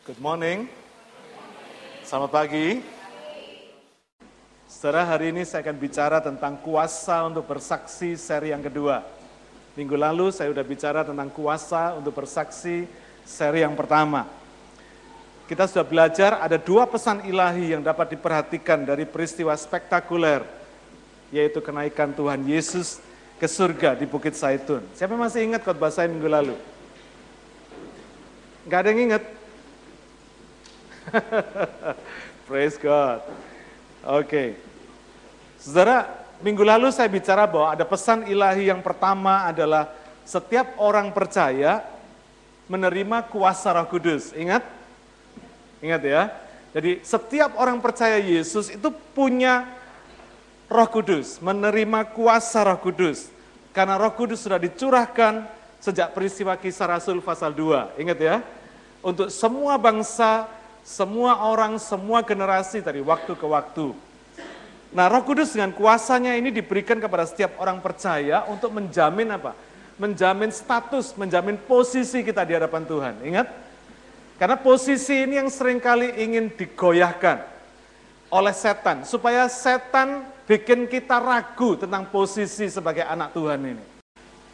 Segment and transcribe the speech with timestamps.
[0.00, 0.64] Good morning.
[2.08, 2.80] Selamat pagi.
[4.64, 9.04] Saudara, hari ini saya akan bicara tentang kuasa untuk bersaksi seri yang kedua.
[9.76, 12.88] Minggu lalu saya sudah bicara tentang kuasa untuk bersaksi
[13.28, 14.24] seri yang pertama.
[15.44, 20.48] Kita sudah belajar ada dua pesan ilahi yang dapat diperhatikan dari peristiwa spektakuler,
[21.28, 23.04] yaitu kenaikan Tuhan Yesus
[23.36, 24.80] ke surga di Bukit Saitun.
[24.96, 26.56] Siapa masih ingat khotbah saya minggu lalu?
[28.64, 29.39] Gak ada yang ingat?
[32.48, 33.24] Praise God.
[34.04, 34.26] Oke.
[34.26, 34.48] Okay.
[35.60, 36.08] Saudara,
[36.40, 39.92] minggu lalu saya bicara bahwa ada pesan ilahi yang pertama adalah
[40.24, 41.84] setiap orang percaya
[42.70, 44.32] menerima kuasa Roh Kudus.
[44.32, 44.64] Ingat?
[45.84, 46.22] Ingat ya.
[46.70, 49.66] Jadi setiap orang percaya Yesus itu punya
[50.70, 53.26] Roh Kudus, menerima kuasa Roh Kudus.
[53.74, 55.50] Karena Roh Kudus sudah dicurahkan
[55.82, 57.98] sejak peristiwa kisah Rasul pasal 2.
[57.98, 58.36] Ingat ya.
[59.02, 60.46] Untuk semua bangsa,
[60.82, 63.92] semua orang, semua generasi dari waktu ke waktu.
[64.90, 69.54] Nah, Roh Kudus dengan kuasanya ini diberikan kepada setiap orang percaya untuk menjamin apa?
[70.00, 73.14] Menjamin status, menjamin posisi kita di hadapan Tuhan.
[73.22, 73.46] Ingat?
[74.40, 77.44] Karena posisi ini yang sering kali ingin digoyahkan
[78.32, 83.84] oleh setan, supaya setan bikin kita ragu tentang posisi sebagai anak Tuhan ini.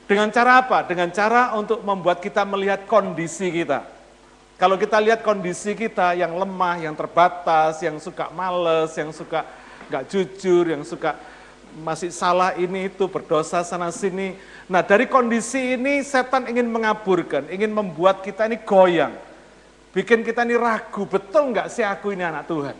[0.05, 0.85] Dengan cara apa?
[0.85, 3.96] Dengan cara untuk membuat kita melihat kondisi kita.
[4.57, 9.45] Kalau kita lihat kondisi kita yang lemah, yang terbatas, yang suka males, yang suka
[9.93, 11.13] nggak jujur, yang suka
[11.77, 14.33] masih salah ini itu, berdosa sana sini.
[14.65, 19.13] Nah dari kondisi ini setan ingin mengaburkan, ingin membuat kita ini goyang.
[19.93, 22.77] Bikin kita ini ragu, betul nggak sih aku ini anak Tuhan?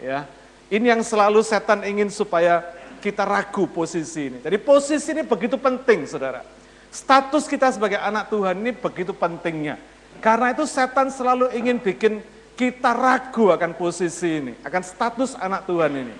[0.00, 0.28] Ya,
[0.72, 2.64] Ini yang selalu setan ingin supaya
[3.04, 4.38] kita ragu posisi ini.
[4.40, 6.40] Jadi posisi ini begitu penting saudara.
[6.88, 9.76] Status kita sebagai anak Tuhan ini begitu pentingnya.
[10.22, 12.22] Karena itu setan selalu ingin bikin
[12.54, 16.14] kita ragu akan posisi ini, akan status anak Tuhan ini.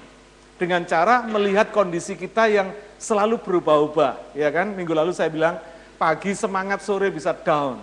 [0.54, 4.70] Dengan cara melihat kondisi kita yang selalu berubah-ubah, ya kan?
[4.70, 5.58] Minggu lalu saya bilang,
[5.98, 7.82] pagi semangat, sore bisa down.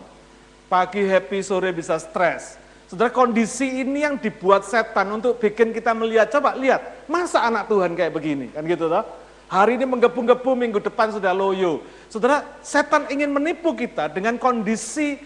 [0.72, 2.56] Pagi happy, sore bisa stres.
[2.88, 7.96] Saudara, kondisi ini yang dibuat setan untuk bikin kita melihat, coba lihat, masa anak Tuhan
[7.96, 9.04] kayak begini, kan gitu toh?
[9.52, 11.84] Hari ini menggebu-gebu, minggu depan sudah loyo.
[12.08, 15.20] Saudara, setan ingin menipu kita dengan kondisi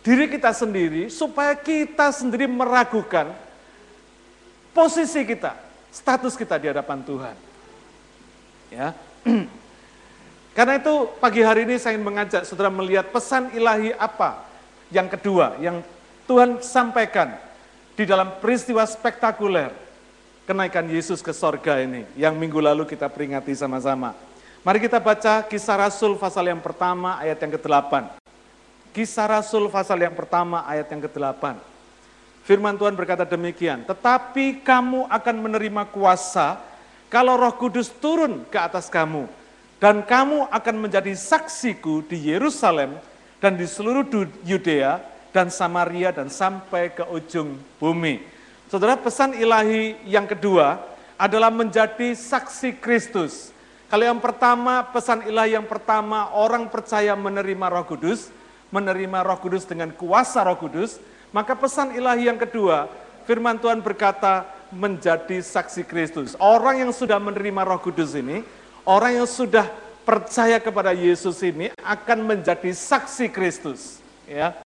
[0.00, 3.32] diri kita sendiri supaya kita sendiri meragukan
[4.72, 5.56] posisi kita,
[5.92, 7.36] status kita di hadapan Tuhan.
[8.72, 8.88] Ya.
[10.56, 14.44] Karena itu pagi hari ini saya ingin mengajak saudara melihat pesan ilahi apa
[14.90, 15.78] yang kedua yang
[16.26, 17.38] Tuhan sampaikan
[17.94, 19.70] di dalam peristiwa spektakuler
[20.46, 24.16] kenaikan Yesus ke sorga ini yang minggu lalu kita peringati sama-sama.
[24.60, 28.19] Mari kita baca kisah Rasul pasal yang pertama ayat yang ke-8.
[28.90, 31.62] Kisah Rasul pasal yang pertama ayat yang ke-8.
[32.42, 36.58] Firman Tuhan berkata demikian, tetapi kamu akan menerima kuasa
[37.06, 39.30] kalau roh kudus turun ke atas kamu.
[39.78, 42.98] Dan kamu akan menjadi saksiku di Yerusalem
[43.38, 44.04] dan di seluruh
[44.42, 48.20] Yudea dan Samaria dan sampai ke ujung bumi.
[48.66, 50.82] Saudara pesan ilahi yang kedua
[51.14, 53.54] adalah menjadi saksi Kristus.
[53.86, 58.30] Kalau yang pertama, pesan ilahi yang pertama, orang percaya menerima roh kudus
[58.70, 62.90] menerima roh kudus dengan kuasa roh kudus, maka pesan ilahi yang kedua,
[63.26, 66.38] firman Tuhan berkata menjadi saksi Kristus.
[66.38, 68.46] Orang yang sudah menerima roh kudus ini,
[68.86, 69.66] orang yang sudah
[70.06, 74.02] percaya kepada Yesus ini akan menjadi saksi Kristus.
[74.26, 74.58] Ya.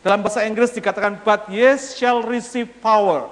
[0.00, 3.28] Dalam bahasa Inggris dikatakan, but yes shall receive power.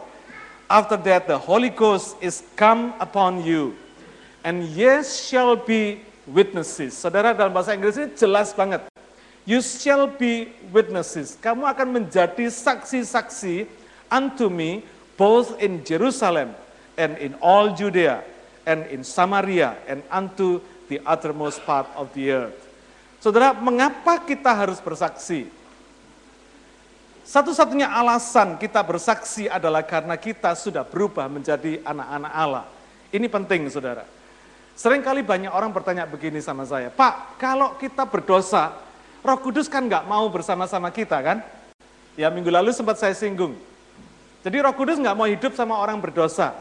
[0.69, 3.73] After that the Holy Ghost is come upon you.
[4.45, 6.93] And yes shall be witnesses.
[6.93, 8.85] Saudara dalam bahasa Inggris ini jelas banget.
[9.49, 11.41] You shall be witnesses.
[11.41, 13.65] Kamu akan menjadi saksi-saksi
[14.13, 14.85] unto me
[15.17, 16.53] both in Jerusalem
[17.01, 18.21] and in all Judea
[18.69, 20.61] and in Samaria and unto
[20.93, 22.61] the uttermost part of the earth.
[23.25, 25.49] Saudara, mengapa kita harus bersaksi?
[27.25, 32.65] Satu-satunya alasan kita bersaksi adalah karena kita sudah berubah menjadi anak-anak Allah.
[33.09, 34.05] Ini penting, saudara.
[34.77, 38.88] Seringkali banyak orang bertanya begini sama saya, Pak, kalau kita berdosa,
[39.23, 41.39] Roh Kudus kan nggak mau bersama-sama kita kan?
[42.15, 43.55] Ya minggu lalu sempat saya singgung.
[44.47, 46.55] Jadi Roh Kudus nggak mau hidup sama orang berdosa.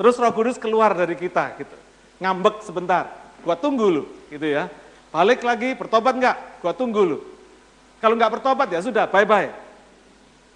[0.00, 1.76] Terus Roh Kudus keluar dari kita gitu.
[2.20, 3.12] Ngambek sebentar,
[3.44, 4.72] gua tunggu lu gitu ya.
[5.12, 6.36] Balik lagi, bertobat nggak?
[6.64, 7.18] Gua tunggu lu.
[8.00, 9.52] Kalau nggak bertobat ya sudah, bye-bye.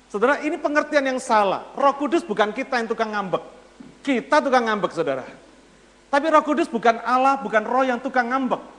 [0.08, 1.69] Saudara, ini pengertian yang salah.
[1.76, 3.44] Roh Kudus bukan kita yang tukang ngambek.
[4.00, 5.24] Kita tukang ngambek, saudara.
[6.08, 8.77] Tapi Roh Kudus bukan Allah, bukan roh yang tukang ngambek.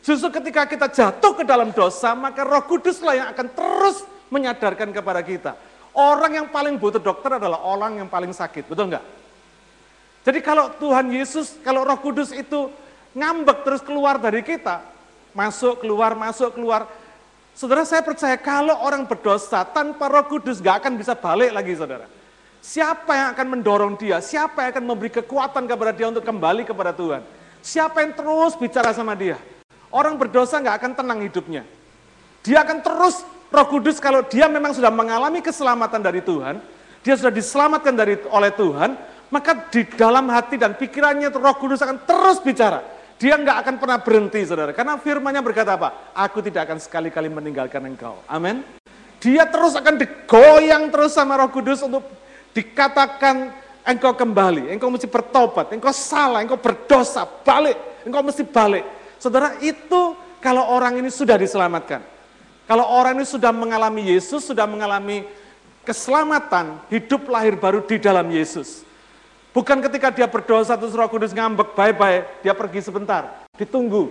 [0.00, 4.02] Justru ketika kita jatuh ke dalam dosa, maka roh kuduslah yang akan terus
[4.32, 5.52] menyadarkan kepada kita.
[5.92, 9.04] Orang yang paling butuh dokter adalah orang yang paling sakit, betul nggak?
[10.20, 12.68] Jadi kalau Tuhan Yesus, kalau Roh Kudus itu
[13.16, 14.84] ngambek terus keluar dari kita,
[15.32, 16.84] masuk keluar masuk keluar.
[17.56, 22.06] Saudara saya percaya kalau orang berdosa tanpa Roh Kudus gak akan bisa balik lagi saudara.
[22.60, 24.20] Siapa yang akan mendorong dia?
[24.20, 27.24] Siapa yang akan memberi kekuatan kepada dia untuk kembali kepada Tuhan?
[27.64, 29.40] Siapa yang terus bicara sama dia?
[29.90, 31.62] Orang berdosa gak akan tenang hidupnya.
[32.46, 36.62] Dia akan terus Roh Kudus kalau dia memang sudah mengalami keselamatan dari Tuhan,
[37.02, 38.94] dia sudah diselamatkan dari oleh Tuhan,
[39.34, 42.80] maka di dalam hati dan pikirannya Roh Kudus akan terus bicara.
[43.20, 44.72] Dia nggak akan pernah berhenti, saudara.
[44.72, 46.14] Karena firmannya berkata apa?
[46.16, 48.16] Aku tidak akan sekali-kali meninggalkan engkau.
[48.24, 48.64] Amin.
[49.20, 52.06] Dia terus akan digoyang terus sama Roh Kudus untuk
[52.56, 53.52] dikatakan
[53.84, 57.76] engkau kembali, engkau mesti bertobat, engkau salah, engkau berdosa, balik,
[58.08, 58.99] engkau mesti balik.
[59.20, 62.00] Saudara, itu kalau orang ini sudah diselamatkan.
[62.64, 65.28] Kalau orang ini sudah mengalami Yesus, sudah mengalami
[65.84, 68.88] keselamatan, hidup lahir baru di dalam Yesus.
[69.50, 74.08] Bukan ketika dia berdosa terus roh kudus ngambek, bye-bye, dia pergi sebentar, ditunggu.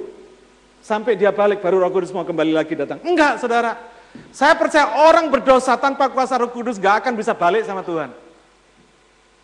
[0.83, 2.99] Sampai dia balik baru roh kudus mau kembali lagi datang.
[3.01, 3.79] Enggak saudara,
[4.29, 8.11] saya percaya orang berdosa tanpa kuasa roh kudus gak akan bisa balik sama Tuhan.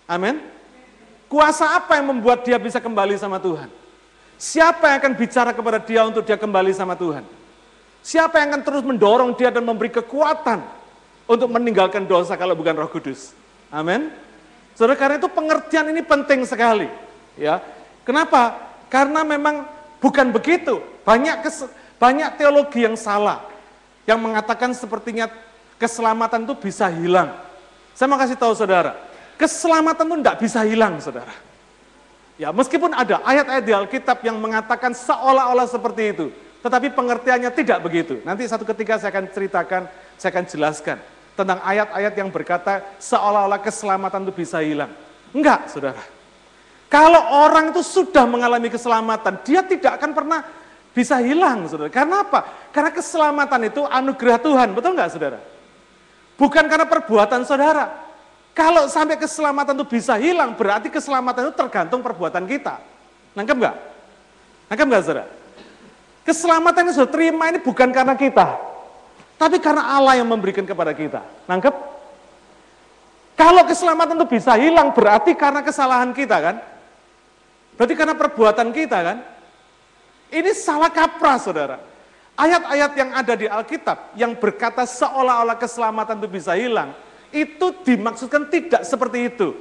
[0.05, 0.43] Amin.
[1.31, 3.84] Kuasa apa yang membuat dia bisa kembali sama Tuhan?
[4.35, 7.23] Siapa yang akan bicara kepada dia untuk dia kembali sama Tuhan?
[8.05, 10.61] Siapa yang akan terus mendorong dia dan memberi kekuatan
[11.25, 13.33] untuk meninggalkan dosa kalau bukan Roh Kudus?
[13.71, 14.11] Amin.
[14.75, 16.91] Saudara, karena itu pengertian ini penting sekali.
[17.39, 17.63] Ya,
[18.03, 18.59] kenapa?
[18.91, 19.65] Karena memang
[20.03, 20.83] bukan begitu.
[21.07, 21.65] Banyak kes,
[21.95, 23.41] banyak teologi yang salah
[24.05, 25.31] yang mengatakan sepertinya
[25.79, 27.33] keselamatan itu bisa hilang.
[27.95, 28.99] Saya mau kasih tahu saudara,
[29.39, 31.31] keselamatan itu tidak bisa hilang, saudara.
[32.35, 36.25] Ya, meskipun ada ayat-ayat di Alkitab yang mengatakan seolah-olah seperti itu,
[36.59, 38.19] tetapi pengertiannya tidak begitu.
[38.27, 39.81] Nanti satu ketika saya akan ceritakan,
[40.19, 40.97] saya akan jelaskan
[41.35, 44.91] tentang ayat-ayat yang berkata seolah-olah keselamatan itu bisa hilang.
[45.31, 46.03] Enggak, saudara.
[46.91, 50.39] Kalau orang itu sudah mengalami keselamatan, dia tidak akan pernah
[50.91, 51.91] bisa hilang, saudara.
[51.91, 52.71] Karena apa?
[52.71, 55.39] Karena keselamatan itu anugerah Tuhan, betul enggak, saudara?
[56.35, 58.04] Bukan karena perbuatan saudara.
[58.55, 62.79] Kalau sampai keselamatan itu bisa hilang, berarti keselamatan itu tergantung perbuatan kita.
[63.35, 63.75] Nangkep enggak?
[64.71, 65.25] Nangkep enggak, saudara?
[66.23, 68.55] Keselamatan yang sudah terima ini bukan karena kita,
[69.35, 71.21] tapi karena Allah yang memberikan kepada kita.
[71.51, 71.75] Nangkep?
[73.35, 76.55] Kalau keselamatan itu bisa hilang berarti karena kesalahan kita kan?
[77.75, 79.17] Berarti karena perbuatan kita kan?
[80.31, 81.77] Ini salah kaprah saudara.
[82.39, 86.95] Ayat-ayat yang ada di Alkitab yang berkata seolah-olah keselamatan itu bisa hilang,
[87.35, 89.51] itu dimaksudkan tidak seperti itu.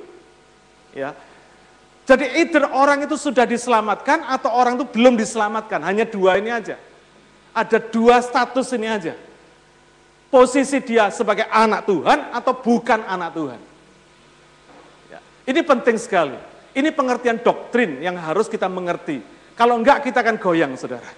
[0.94, 1.10] Ya,
[2.04, 5.80] jadi either orang itu sudah diselamatkan atau orang itu belum diselamatkan.
[5.80, 6.76] Hanya dua ini aja.
[7.56, 9.16] Ada dua status ini aja.
[10.28, 13.60] Posisi dia sebagai anak Tuhan atau bukan anak Tuhan.
[15.08, 15.20] Ya.
[15.48, 16.36] Ini penting sekali.
[16.76, 19.24] Ini pengertian doktrin yang harus kita mengerti.
[19.56, 21.08] Kalau enggak kita akan goyang saudara.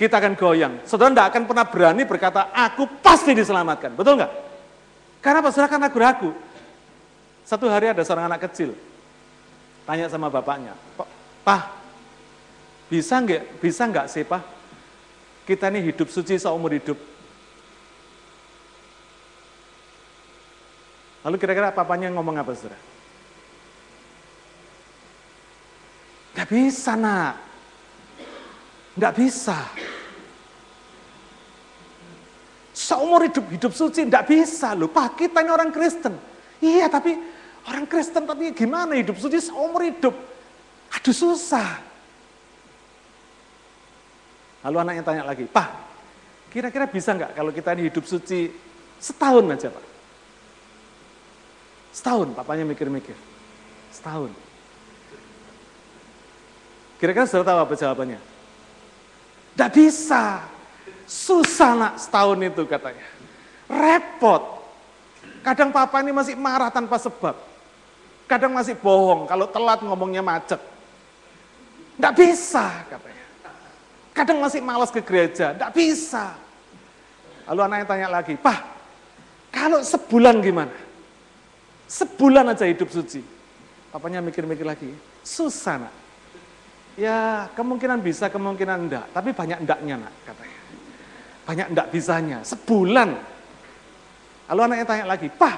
[0.00, 0.72] Kita akan goyang.
[0.88, 3.92] Saudara enggak akan pernah berani berkata, aku pasti diselamatkan.
[3.92, 4.32] Betul enggak?
[5.26, 5.50] Karena apa?
[5.50, 6.30] Saudara kan ragu-ragu.
[7.42, 8.78] Satu hari ada seorang anak kecil,
[9.86, 10.74] Tanya sama bapaknya,
[11.46, 11.62] Pak,
[12.90, 14.42] bisa nggak bisa nggak sih Pak?
[15.46, 16.98] Kita ini hidup suci seumur hidup.
[21.22, 22.78] Lalu kira-kira papanya ngomong apa saudara?
[26.34, 27.38] Gak bisa nak.
[28.98, 29.58] Gak bisa.
[32.76, 34.92] Seumur hidup, hidup suci, gak bisa loh.
[34.92, 36.12] Pak, kita ini orang Kristen.
[36.60, 37.16] Iya, tapi
[37.66, 40.14] Orang Kristen tapi gimana hidup suci seumur hidup?
[40.94, 41.82] Aduh susah.
[44.62, 45.70] Lalu anaknya tanya lagi, Pak,
[46.50, 48.50] kira-kira bisa nggak kalau kita ini hidup suci
[49.02, 49.84] setahun aja Pak?
[51.90, 53.14] Setahun, papanya mikir-mikir.
[53.90, 54.30] Setahun.
[57.02, 58.20] Kira-kira sudah tahu apa jawabannya?
[59.54, 60.44] Tidak bisa.
[61.06, 63.06] Susah nak setahun itu katanya.
[63.70, 64.42] Repot.
[65.46, 67.38] Kadang papa ini masih marah tanpa sebab.
[68.26, 70.58] Kadang masih bohong, kalau telat ngomongnya macet.
[71.94, 73.24] Tidak bisa katanya.
[74.10, 76.34] Kadang masih malas ke gereja, tidak bisa.
[77.46, 78.58] Lalu anaknya tanya lagi, Pak,
[79.54, 80.74] kalau sebulan gimana?
[81.86, 83.22] Sebulan aja hidup suci.
[83.94, 84.90] Papanya mikir-mikir lagi,
[85.22, 85.94] susah nak.
[86.98, 89.06] Ya kemungkinan bisa, kemungkinan enggak.
[89.14, 90.58] Tapi banyak enggaknya nak katanya.
[91.46, 92.42] Banyak enggak bisanya.
[92.42, 93.14] Sebulan.
[94.50, 95.56] Lalu anaknya tanya lagi, Pak,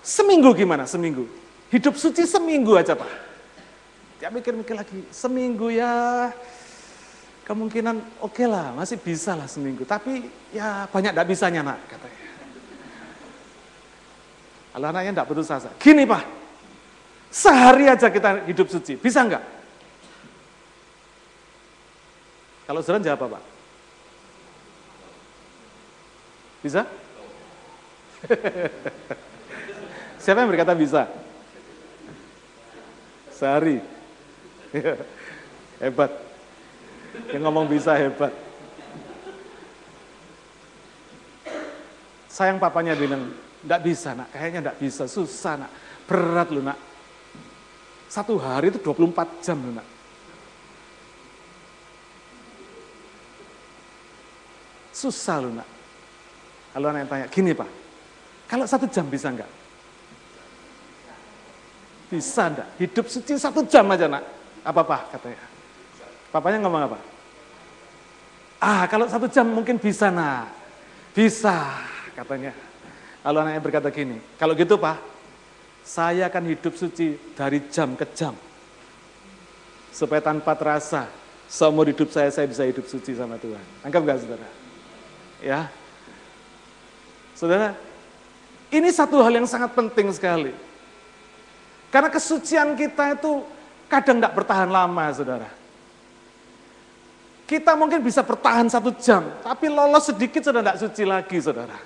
[0.00, 1.28] seminggu gimana seminggu?
[1.68, 3.10] Hidup suci seminggu aja Pak.
[4.20, 6.28] Dia mikir-mikir lagi, seminggu ya
[7.44, 9.84] kemungkinan oke okay lah, masih bisa lah seminggu.
[9.84, 12.20] Tapi ya banyak tidak bisanya nak katanya.
[14.70, 15.70] Kalau anaknya tidak putus asa.
[15.76, 16.24] Gini Pak,
[17.28, 19.44] sehari aja kita hidup suci, bisa enggak?
[22.64, 23.59] Kalau saudara jawab apa Pak?
[26.60, 26.84] Bisa?
[30.20, 31.08] Siapa yang berkata bisa?
[33.32, 33.80] Sehari.
[35.82, 36.12] hebat.
[37.32, 38.30] Yang ngomong bisa hebat.
[42.30, 43.32] Sayang papanya bilang,
[43.64, 45.72] enggak bisa nak, kayaknya enggak bisa, susah nak.
[46.06, 46.78] Berat lu nak.
[48.06, 49.88] Satu hari itu 24 jam lu nak.
[54.94, 55.79] Susah lu nak.
[56.70, 57.70] Kalau anak yang tanya, gini pak,
[58.46, 59.50] kalau satu jam bisa enggak?
[62.10, 62.68] Bisa enggak?
[62.78, 64.22] Hidup suci satu jam aja nak.
[64.62, 65.42] Apa pak katanya?
[66.30, 66.98] Papanya ngomong apa?
[68.60, 70.50] Ah kalau satu jam mungkin bisa nak.
[71.10, 71.80] Bisa
[72.14, 72.54] katanya.
[73.26, 74.96] Lalu anaknya berkata gini, kalau gitu pak,
[75.84, 78.32] saya akan hidup suci dari jam ke jam.
[79.90, 81.10] Supaya tanpa terasa,
[81.50, 83.60] seumur hidup saya, saya bisa hidup suci sama Tuhan.
[83.82, 84.48] Anggap gak saudara?
[85.42, 85.68] Ya,
[87.40, 87.72] Saudara,
[88.68, 90.52] ini satu hal yang sangat penting sekali.
[91.88, 93.40] Karena kesucian kita itu
[93.88, 95.48] kadang tidak bertahan lama, saudara.
[97.48, 101.80] Kita mungkin bisa bertahan satu jam, tapi lolos sedikit sudah tidak suci lagi, saudara.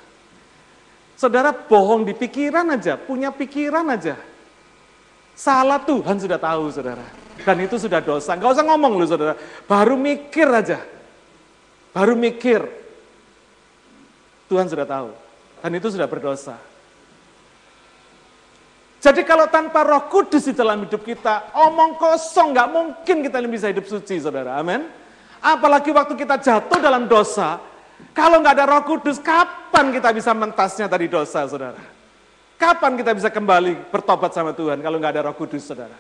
[1.15, 4.19] Saudara bohong di pikiran aja, punya pikiran aja.
[5.39, 7.07] Salah Tuhan sudah tahu, saudara.
[7.47, 8.35] Dan itu sudah dosa.
[8.35, 9.39] Gak usah ngomong loh, saudara.
[9.71, 10.83] Baru mikir aja.
[11.95, 12.67] Baru mikir.
[14.51, 15.24] Tuhan sudah tahu.
[15.65, 16.61] Dan itu sudah berdosa.
[19.01, 23.73] Jadi kalau tanpa roh kudus di dalam hidup kita, omong kosong, nggak mungkin kita bisa
[23.73, 24.61] hidup suci, saudara.
[24.61, 24.85] Amin.
[25.41, 27.57] Apalagi waktu kita jatuh dalam dosa,
[28.13, 31.81] kalau nggak ada roh kudus, kapan kita bisa mentasnya tadi dosa, saudara?
[32.61, 35.97] Kapan kita bisa kembali bertobat sama Tuhan kalau nggak ada roh kudus, saudara?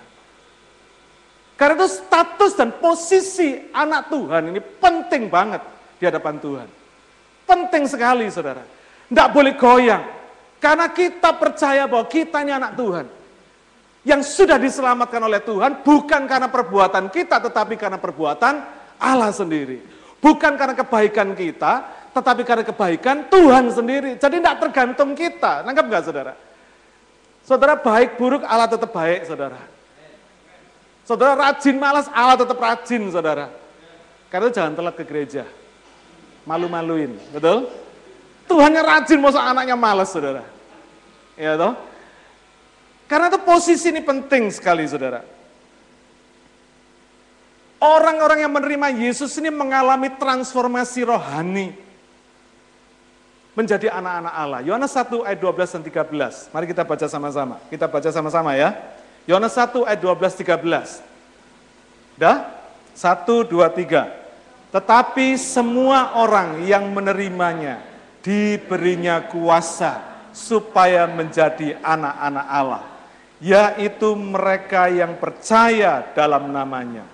[1.56, 5.64] Karena itu status dan posisi anak Tuhan ini penting banget
[5.96, 6.68] di hadapan Tuhan.
[7.48, 8.83] Penting sekali, saudara.
[9.14, 10.02] Tidak boleh goyang.
[10.58, 13.06] Karena kita percaya bahwa kita ini anak Tuhan.
[14.02, 18.66] Yang sudah diselamatkan oleh Tuhan bukan karena perbuatan kita tetapi karena perbuatan
[18.98, 19.78] Allah sendiri.
[20.18, 21.72] Bukan karena kebaikan kita
[22.10, 24.18] tetapi karena kebaikan Tuhan sendiri.
[24.18, 25.62] Jadi tidak tergantung kita.
[25.62, 26.34] Nangkap nggak saudara?
[27.46, 29.62] Saudara baik buruk Allah tetap baik saudara.
[31.06, 33.46] Saudara rajin malas Allah tetap rajin saudara.
[34.26, 35.46] Karena jangan telat ke gereja.
[36.42, 37.83] Malu-maluin, betul?
[38.44, 40.44] Tuhannya rajin, masa anaknya malas saudara.
[41.34, 41.74] Ya toh?
[43.08, 45.24] Karena itu posisi ini penting sekali saudara.
[47.84, 51.76] Orang-orang yang menerima Yesus ini mengalami transformasi rohani.
[53.54, 54.60] Menjadi anak-anak Allah.
[54.66, 56.50] Yohanes 1 ayat 12 dan 13.
[56.50, 57.60] Mari kita baca sama-sama.
[57.68, 58.72] Kita baca sama-sama ya.
[59.28, 61.04] Yohanes 1 ayat 12 13.
[62.18, 62.50] Dah?
[62.96, 64.10] 1, 2, 3.
[64.74, 67.93] Tetapi semua orang yang menerimanya
[68.24, 70.00] diberinya kuasa
[70.32, 72.84] supaya menjadi anak-anak Allah,
[73.38, 77.04] yaitu mereka yang percaya dalam namanya.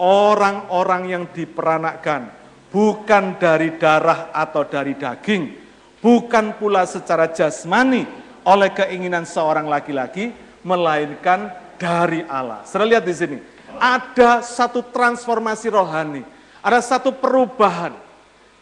[0.00, 2.28] Orang-orang yang diperanakkan
[2.72, 5.56] bukan dari darah atau dari daging,
[6.00, 8.04] bukan pula secara jasmani
[8.44, 10.32] oleh keinginan seorang laki-laki,
[10.64, 12.64] melainkan dari Allah.
[12.64, 13.38] Saudara lihat di sini,
[13.76, 16.24] ada satu transformasi rohani,
[16.64, 18.05] ada satu perubahan.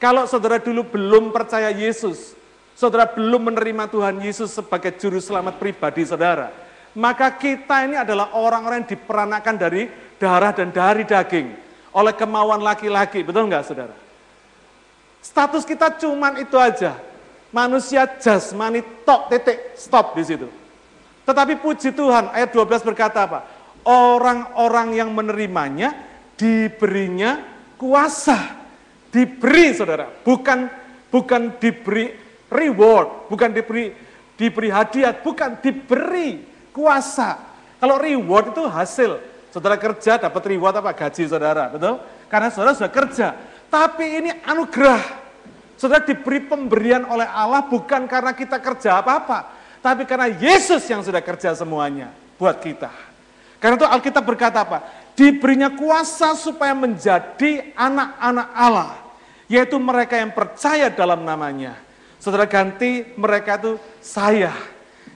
[0.05, 2.37] Kalau saudara dulu belum percaya Yesus,
[2.77, 6.53] saudara belum menerima Tuhan Yesus sebagai juru selamat pribadi saudara,
[6.93, 9.89] maka kita ini adalah orang-orang yang diperanakan dari
[10.21, 11.57] darah dan dari daging
[11.97, 13.97] oleh kemauan laki-laki, betul nggak saudara?
[15.25, 17.01] Status kita cuman itu aja,
[17.49, 20.53] manusia jasmani tok titik stop di situ.
[21.25, 23.41] Tetapi puji Tuhan, ayat 12 berkata apa?
[23.89, 25.97] Orang-orang yang menerimanya
[26.37, 27.41] diberinya
[27.81, 28.64] kuasa.
[29.15, 30.67] Diberi saudara, bukan
[31.07, 32.11] bukan diberi
[32.51, 33.95] reward, bukan diberi
[34.35, 36.43] diberi hadiah, bukan diberi
[36.75, 37.39] kuasa.
[37.79, 39.23] Kalau reward itu hasil.
[39.55, 40.91] Saudara kerja dapat reward apa?
[40.91, 42.03] Gaji saudara, betul?
[42.27, 43.39] Karena saudara sudah kerja.
[43.71, 45.23] Tapi ini anugerah.
[45.79, 49.55] Saudara diberi pemberian oleh Allah bukan karena kita kerja apa-apa.
[49.79, 52.91] Tapi karena Yesus yang sudah kerja semuanya buat kita.
[53.63, 54.83] Karena itu Alkitab berkata apa?
[55.15, 59.04] Diberinya kuasa supaya menjadi anak-anak Allah.
[59.51, 61.77] Yaitu mereka yang percaya dalam namanya.
[62.17, 64.53] Saudara ganti mereka itu saya.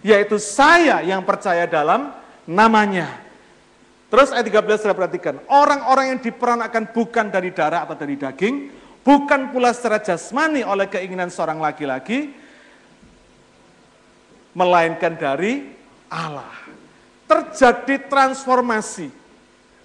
[0.05, 2.13] Yaitu saya yang percaya dalam
[2.45, 3.09] namanya.
[4.09, 5.41] Terus ayat 13 saya perhatikan.
[5.49, 8.57] Orang-orang yang diperanakkan bukan dari darah atau dari daging.
[9.05, 12.49] Bukan pula secara jasmani oleh keinginan seorang laki-laki.
[14.59, 15.71] melainkan dari
[16.11, 16.51] Allah.
[17.31, 19.07] Terjadi transformasi,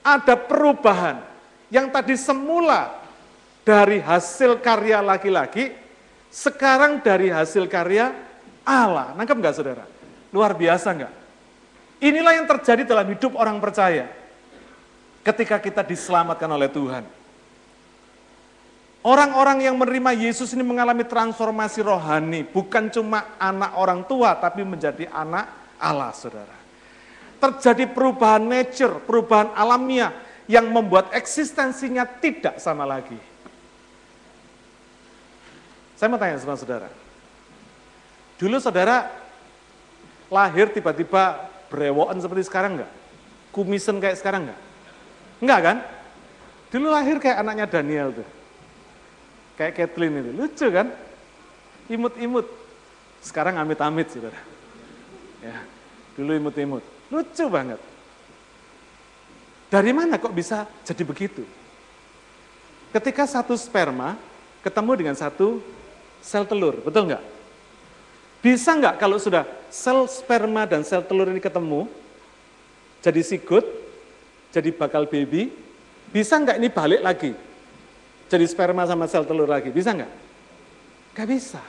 [0.01, 1.21] ada perubahan
[1.69, 3.02] yang tadi semula
[3.63, 5.71] dari hasil karya laki-laki,
[6.27, 8.11] sekarang dari hasil karya
[8.63, 9.15] Allah.
[9.15, 9.85] Nangkep nggak saudara?
[10.31, 11.13] Luar biasa nggak?
[12.03, 14.11] Inilah yang terjadi dalam hidup orang percaya
[15.23, 17.07] ketika kita diselamatkan oleh Tuhan.
[19.03, 25.11] Orang-orang yang menerima Yesus ini mengalami transformasi rohani, bukan cuma anak orang tua, tapi menjadi
[25.11, 26.55] anak Allah, saudara.
[27.35, 30.15] Terjadi perubahan nature, perubahan alamiah,
[30.47, 33.32] yang membuat eksistensinya tidak sama lagi.
[36.03, 36.91] Saya mau tanya sama saudara.
[38.35, 39.07] Dulu saudara
[40.27, 42.91] lahir tiba-tiba brewokan seperti sekarang enggak?
[43.55, 44.59] Kumisen kayak sekarang enggak?
[45.39, 45.77] Enggak kan?
[46.75, 48.27] Dulu lahir kayak anaknya Daniel tuh.
[49.55, 50.91] Kayak Kathleen itu, lucu kan?
[51.87, 52.51] Imut-imut.
[53.23, 54.43] Sekarang amit-amit, saudara.
[55.39, 55.55] Ya,
[56.19, 56.83] dulu imut-imut.
[57.15, 57.79] Lucu banget.
[59.71, 61.47] Dari mana kok bisa jadi begitu?
[62.91, 64.19] Ketika satu sperma
[64.67, 65.63] ketemu dengan satu
[66.23, 67.23] sel telur, betul nggak?
[68.39, 71.91] Bisa nggak kalau sudah sel sperma dan sel telur ini ketemu,
[73.03, 73.67] jadi sigut,
[74.55, 75.51] jadi bakal baby,
[76.15, 77.31] bisa nggak ini balik lagi?
[78.33, 79.69] jadi sperma sama sel telur lagi.
[79.69, 80.11] Bisa nggak?
[81.13, 81.61] Gak bisa.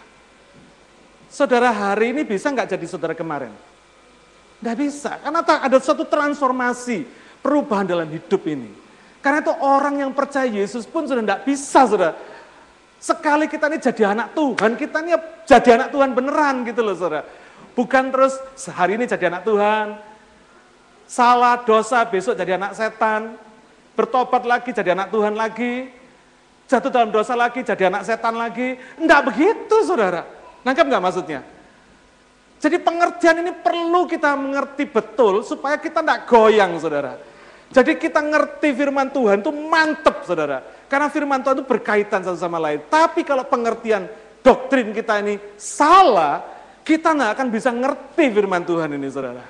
[1.29, 3.53] Saudara hari ini bisa nggak jadi saudara kemarin?
[4.65, 7.05] Nggak bisa, karena ada suatu transformasi,
[7.45, 8.73] perubahan dalam hidup ini.
[9.21, 12.17] Karena itu orang yang percaya Yesus pun sudah nggak bisa, saudara.
[13.05, 15.13] Sekali kita ini jadi anak Tuhan, kita ini
[15.45, 17.29] jadi anak Tuhan beneran gitu loh, saudara.
[17.77, 20.01] Bukan terus sehari ini jadi anak Tuhan,
[21.05, 23.37] salah dosa besok jadi anak setan,
[23.93, 25.93] bertobat lagi jadi anak Tuhan lagi,
[26.65, 28.81] jatuh dalam dosa lagi, jadi anak setan lagi.
[28.97, 30.25] Enggak begitu saudara.
[30.65, 31.41] Nangkep enggak maksudnya?
[32.57, 37.21] Jadi pengertian ini perlu kita mengerti betul supaya kita enggak goyang saudara.
[37.69, 40.64] Jadi kita ngerti firman Tuhan itu mantep saudara.
[40.87, 42.85] Karena firman Tuhan itu berkaitan satu sama lain.
[42.87, 44.07] Tapi kalau pengertian
[44.44, 46.44] doktrin kita ini salah,
[46.85, 49.44] kita nggak akan bisa ngerti firman Tuhan ini saudara.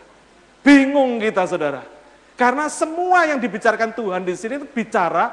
[0.63, 1.83] Bingung kita saudara.
[2.35, 5.31] Karena semua yang dibicarakan Tuhan di sini itu bicara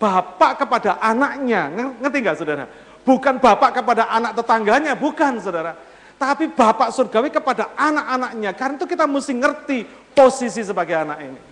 [0.00, 2.64] bapak kepada anaknya, ngerti nggak saudara?
[3.02, 5.76] Bukan bapak kepada anak tetangganya, bukan saudara.
[6.16, 8.50] Tapi bapak surgawi kepada anak-anaknya.
[8.54, 9.78] Karena itu kita mesti ngerti
[10.14, 11.51] posisi sebagai anak ini.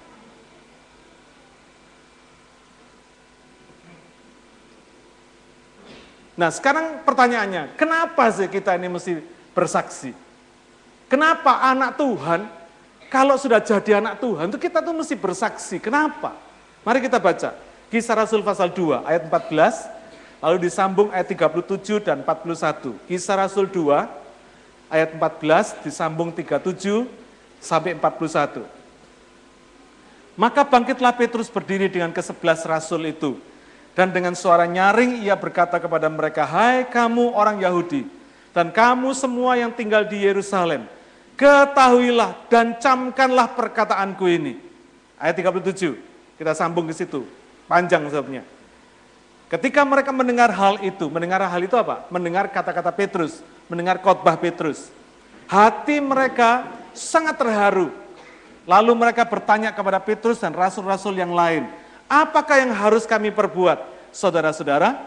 [6.40, 9.20] Nah sekarang pertanyaannya, kenapa sih kita ini mesti
[9.52, 10.16] bersaksi?
[11.04, 12.48] Kenapa anak Tuhan,
[13.12, 15.76] kalau sudah jadi anak Tuhan, itu kita tuh mesti bersaksi.
[15.76, 16.32] Kenapa?
[16.80, 17.52] Mari kita baca.
[17.92, 19.92] Kisah Rasul pasal 2 ayat 14,
[20.40, 22.96] lalu disambung ayat 37 dan 41.
[23.04, 24.08] Kisah Rasul 2
[24.88, 27.04] ayat 14 disambung 37
[27.60, 28.64] sampai 41.
[30.40, 33.36] Maka bangkitlah Petrus berdiri dengan kesebelas rasul itu.
[33.94, 38.06] Dan dengan suara nyaring ia berkata kepada mereka, Hai kamu orang Yahudi,
[38.54, 40.86] dan kamu semua yang tinggal di Yerusalem,
[41.34, 44.54] ketahuilah dan camkanlah perkataanku ini.
[45.18, 45.94] Ayat 37,
[46.38, 47.26] kita sambung ke situ.
[47.70, 48.42] Panjang sebabnya.
[49.50, 52.06] Ketika mereka mendengar hal itu, mendengar hal itu apa?
[52.06, 54.94] Mendengar kata-kata Petrus, mendengar khotbah Petrus.
[55.50, 57.90] Hati mereka sangat terharu.
[58.62, 61.66] Lalu mereka bertanya kepada Petrus dan rasul-rasul yang lain,
[62.10, 63.78] apakah yang harus kami perbuat?
[64.10, 64.98] Saudara-saudara,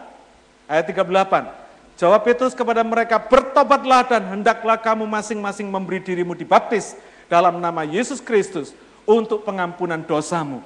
[0.64, 6.96] ayat 38, jawab Petrus kepada mereka, bertobatlah dan hendaklah kamu masing-masing memberi dirimu dibaptis
[7.28, 8.72] dalam nama Yesus Kristus
[9.04, 10.64] untuk pengampunan dosamu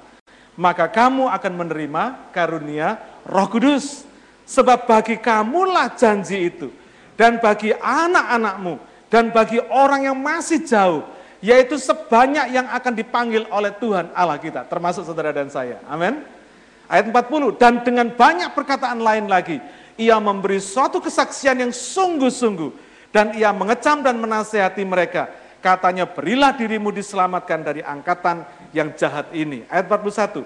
[0.59, 2.03] maka kamu akan menerima
[2.35, 4.03] karunia Roh Kudus.
[4.43, 6.73] Sebab bagi kamulah janji itu,
[7.13, 11.05] dan bagi anak-anakmu, dan bagi orang yang masih jauh,
[11.39, 15.79] yaitu sebanyak yang akan dipanggil oleh Tuhan Allah kita, termasuk saudara dan saya.
[15.87, 16.23] Amin.
[16.89, 19.61] Ayat 40, dan dengan banyak perkataan lain lagi,
[19.93, 22.71] ia memberi suatu kesaksian yang sungguh-sungguh,
[23.13, 25.29] dan ia mengecam dan menasehati mereka.
[25.59, 28.41] Katanya, berilah dirimu diselamatkan dari angkatan
[28.73, 29.67] yang jahat ini.
[29.69, 30.41] Ayat 41,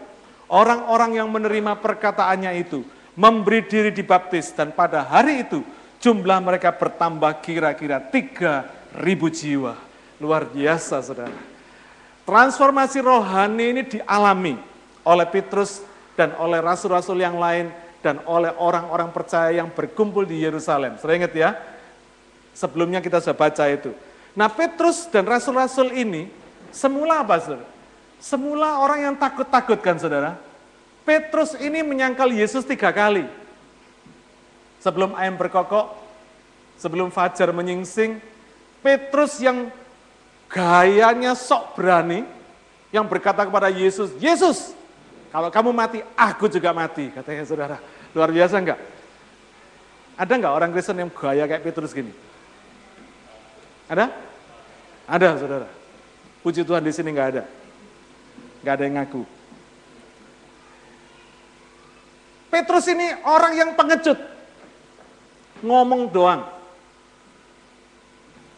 [0.51, 5.61] orang-orang yang menerima perkataannya itu memberi diri dibaptis dan pada hari itu
[6.01, 9.92] jumlah mereka bertambah kira-kira 3.000 jiwa.
[10.21, 11.33] Luar biasa saudara.
[12.23, 14.55] Transformasi rohani ini dialami
[15.03, 15.83] oleh Petrus
[16.15, 17.67] dan oleh rasul-rasul yang lain
[17.99, 20.95] dan oleh orang-orang percaya yang berkumpul di Yerusalem.
[20.99, 21.55] Saya ingat ya,
[22.55, 23.91] sebelumnya kita sudah baca itu.
[24.33, 26.31] Nah Petrus dan rasul-rasul ini
[26.71, 27.67] semula apa saudara?
[28.23, 30.39] Semula orang yang takut-takut kan saudara.
[31.03, 33.27] Petrus ini menyangkal Yesus tiga kali.
[34.79, 35.91] Sebelum ayam berkokok,
[36.79, 38.23] sebelum fajar menyingsing,
[38.79, 39.67] Petrus yang
[40.53, 42.21] gayanya sok berani,
[42.93, 44.77] yang berkata kepada Yesus, Yesus,
[45.33, 47.77] kalau kamu mati, aku juga mati, katanya saudara.
[48.13, 48.77] Luar biasa enggak?
[50.13, 52.13] Ada enggak orang Kristen yang gaya kayak Petrus gini?
[53.89, 54.13] Ada?
[55.09, 55.67] Ada, saudara.
[56.45, 57.43] Puji Tuhan di sini enggak ada.
[58.61, 59.23] Enggak ada yang ngaku.
[62.53, 64.21] Petrus ini orang yang pengecut.
[65.65, 66.45] Ngomong doang.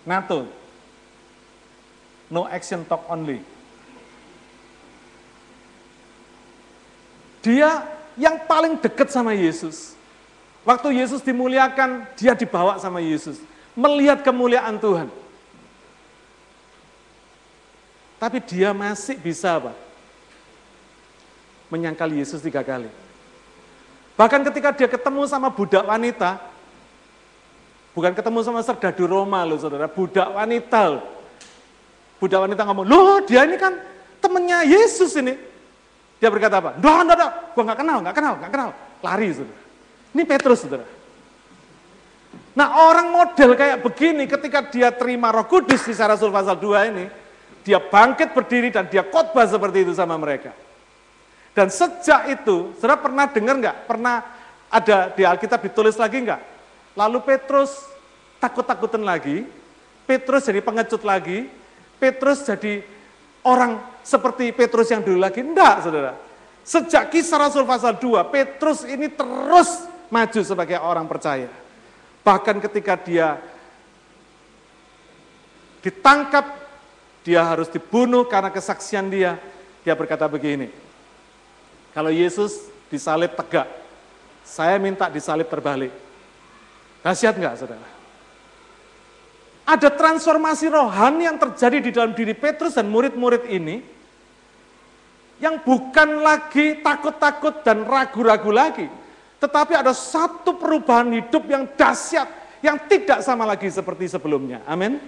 [0.03, 0.51] NATO.
[2.29, 3.41] No action talk only.
[7.45, 7.85] Dia
[8.17, 9.93] yang paling dekat sama Yesus.
[10.65, 13.37] Waktu Yesus dimuliakan, dia dibawa sama Yesus.
[13.77, 15.13] Melihat kemuliaan Tuhan.
[18.17, 19.77] Tapi dia masih bisa apa?
[21.69, 22.89] Menyangkal Yesus tiga kali.
[24.17, 26.41] Bahkan ketika dia ketemu sama budak wanita,
[27.93, 31.14] bukan ketemu sama serdadu Roma loh saudara, budak wanita loh.
[32.15, 33.75] Budak wanita ngomong, loh dia ini kan
[34.23, 35.35] temennya Yesus ini.
[36.15, 36.71] Dia berkata apa?
[36.79, 37.31] Doa, doa, doa.
[37.51, 38.69] Gue gak kenal, gak kenal, gak kenal.
[39.03, 39.61] Lari saudara.
[40.15, 40.85] Ini Petrus saudara.
[42.55, 47.05] Nah orang model kayak begini ketika dia terima roh kudus di Rasul pasal 2 ini,
[47.67, 50.55] dia bangkit berdiri dan dia khotbah seperti itu sama mereka.
[51.51, 53.77] Dan sejak itu, saudara pernah dengar nggak?
[53.87, 54.15] Pernah
[54.71, 56.41] ada di Alkitab ditulis lagi nggak?
[56.95, 57.75] Lalu Petrus
[58.39, 59.43] takut-takutan lagi,
[60.07, 61.51] Petrus jadi pengecut lagi,
[61.97, 62.83] Petrus jadi
[63.45, 65.41] orang seperti Petrus yang dulu lagi.
[65.41, 66.13] Enggak, saudara.
[66.65, 71.49] Sejak kisah Rasul pasal 2, Petrus ini terus maju sebagai orang percaya.
[72.25, 73.37] Bahkan ketika dia
[75.85, 76.57] ditangkap,
[77.21, 79.37] dia harus dibunuh karena kesaksian dia.
[79.85, 80.73] Dia berkata begini,
[81.93, 83.69] kalau Yesus disalib tegak,
[84.41, 85.93] saya minta disalib terbalik.
[87.05, 87.94] Dahsyat nggak saudara?
[89.65, 93.81] Ada transformasi rohani yang terjadi di dalam diri Petrus dan murid-murid ini,
[95.41, 98.87] yang bukan lagi takut-takut dan ragu-ragu lagi,
[99.41, 102.29] tetapi ada satu perubahan hidup yang dahsyat,
[102.61, 104.61] yang tidak sama lagi seperti sebelumnya.
[104.69, 105.01] Amin.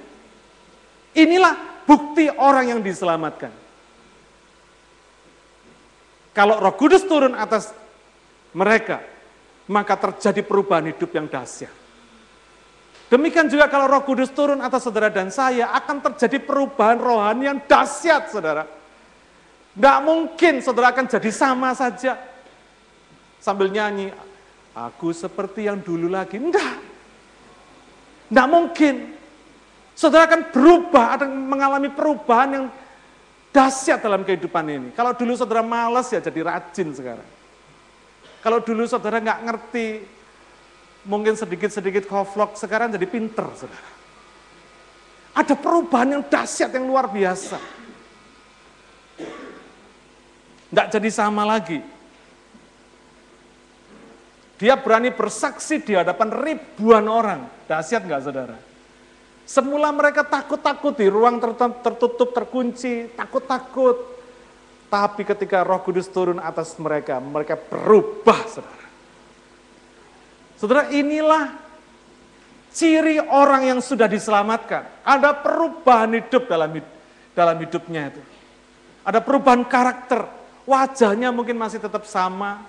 [1.14, 3.54] Inilah bukti orang yang diselamatkan.
[6.34, 7.74] Kalau roh kudus turun atas
[8.54, 9.02] mereka,
[9.70, 11.87] maka terjadi perubahan hidup yang dahsyat.
[13.08, 17.60] Demikian juga kalau roh kudus turun atas saudara dan saya, akan terjadi perubahan rohani yang
[17.64, 18.68] dahsyat, saudara.
[19.78, 22.20] Tidak mungkin saudara akan jadi sama saja.
[23.40, 24.12] Sambil nyanyi,
[24.76, 26.36] aku seperti yang dulu lagi.
[26.36, 26.84] Enggak.
[28.28, 29.16] Tidak mungkin.
[29.96, 32.66] Saudara akan berubah, akan mengalami perubahan yang
[33.56, 34.90] dahsyat dalam kehidupan ini.
[34.92, 37.30] Kalau dulu saudara malas ya jadi rajin sekarang.
[38.44, 39.88] Kalau dulu saudara nggak ngerti,
[41.08, 43.90] mungkin sedikit-sedikit koflok, sekarang jadi pinter saudara.
[45.38, 47.58] Ada perubahan yang dahsyat yang luar biasa.
[50.68, 51.80] Nggak jadi sama lagi.
[54.58, 57.46] Dia berani bersaksi di hadapan ribuan orang.
[57.70, 58.58] Dahsyat nggak saudara?
[59.48, 61.40] Semula mereka takut-takut di ruang
[61.86, 64.18] tertutup, terkunci, takut-takut.
[64.92, 68.77] Tapi ketika roh kudus turun atas mereka, mereka berubah, saudara.
[70.58, 71.54] Saudara, inilah
[72.74, 74.90] ciri orang yang sudah diselamatkan.
[75.06, 76.82] Ada perubahan hidup dalam
[77.38, 78.22] dalam hidupnya itu.
[79.06, 80.26] Ada perubahan karakter.
[80.68, 82.60] Wajahnya mungkin masih tetap sama,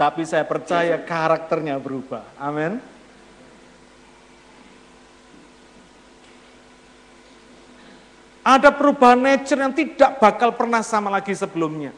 [0.00, 2.24] tapi saya percaya karakternya berubah.
[2.40, 2.80] Amin.
[8.46, 11.90] Ada perubahan nature yang tidak bakal pernah sama lagi sebelumnya.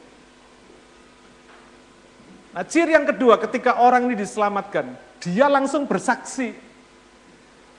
[2.58, 4.90] Nah, ciri yang kedua ketika orang ini diselamatkan,
[5.22, 6.50] dia langsung bersaksi.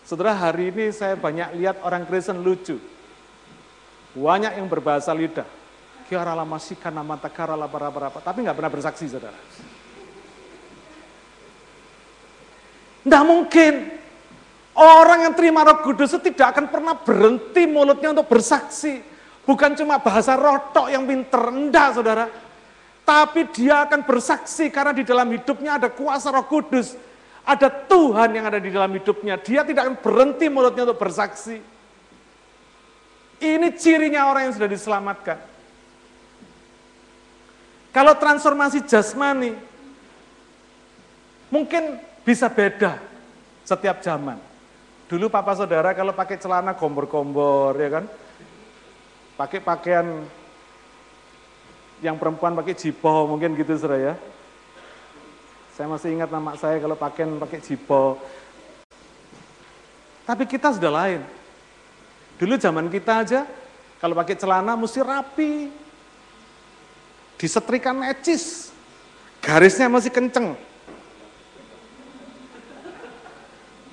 [0.08, 2.80] Saudara, hari ini saya banyak lihat orang Kristen lucu.
[4.16, 5.44] Banyak yang berbahasa lidah.
[6.08, 9.36] Kiara lama sika nama takara para apa tapi nggak pernah bersaksi, saudara.
[13.04, 13.74] Nggak mungkin.
[14.80, 19.04] Orang yang terima roh kudus itu tidak akan pernah berhenti mulutnya untuk bersaksi.
[19.44, 22.32] Bukan cuma bahasa rotok yang pinter, enggak saudara.
[23.10, 26.94] Tapi dia akan bersaksi karena di dalam hidupnya ada kuasa roh kudus.
[27.42, 29.42] Ada Tuhan yang ada di dalam hidupnya.
[29.42, 31.58] Dia tidak akan berhenti mulutnya untuk bersaksi.
[33.42, 35.42] Ini cirinya orang yang sudah diselamatkan.
[37.90, 39.58] Kalau transformasi jasmani,
[41.50, 43.02] mungkin bisa beda
[43.66, 44.38] setiap zaman.
[45.10, 48.06] Dulu papa saudara kalau pakai celana gombor-gombor ya kan.
[49.34, 50.30] Pakai pakaian
[52.00, 54.14] yang perempuan pakai jipo mungkin gitu saudara ya.
[55.76, 58.20] Saya masih ingat nama saya kalau pakaian pakai jipo.
[60.28, 61.22] Tapi kita sudah lain.
[62.40, 63.42] Dulu zaman kita aja,
[64.00, 65.68] kalau pakai celana mesti rapi,
[67.36, 68.72] disetrika necis,
[69.44, 70.56] garisnya masih kenceng.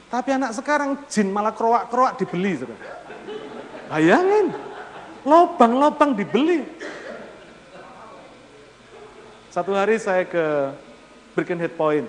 [0.07, 2.63] Tapi anak sekarang jin malah keroak-keroak dibeli.
[3.91, 4.55] Bayangin,
[5.27, 6.63] lobang-lobang dibeli.
[9.57, 10.45] Satu hari saya ke
[11.33, 12.05] Birkenhead Point.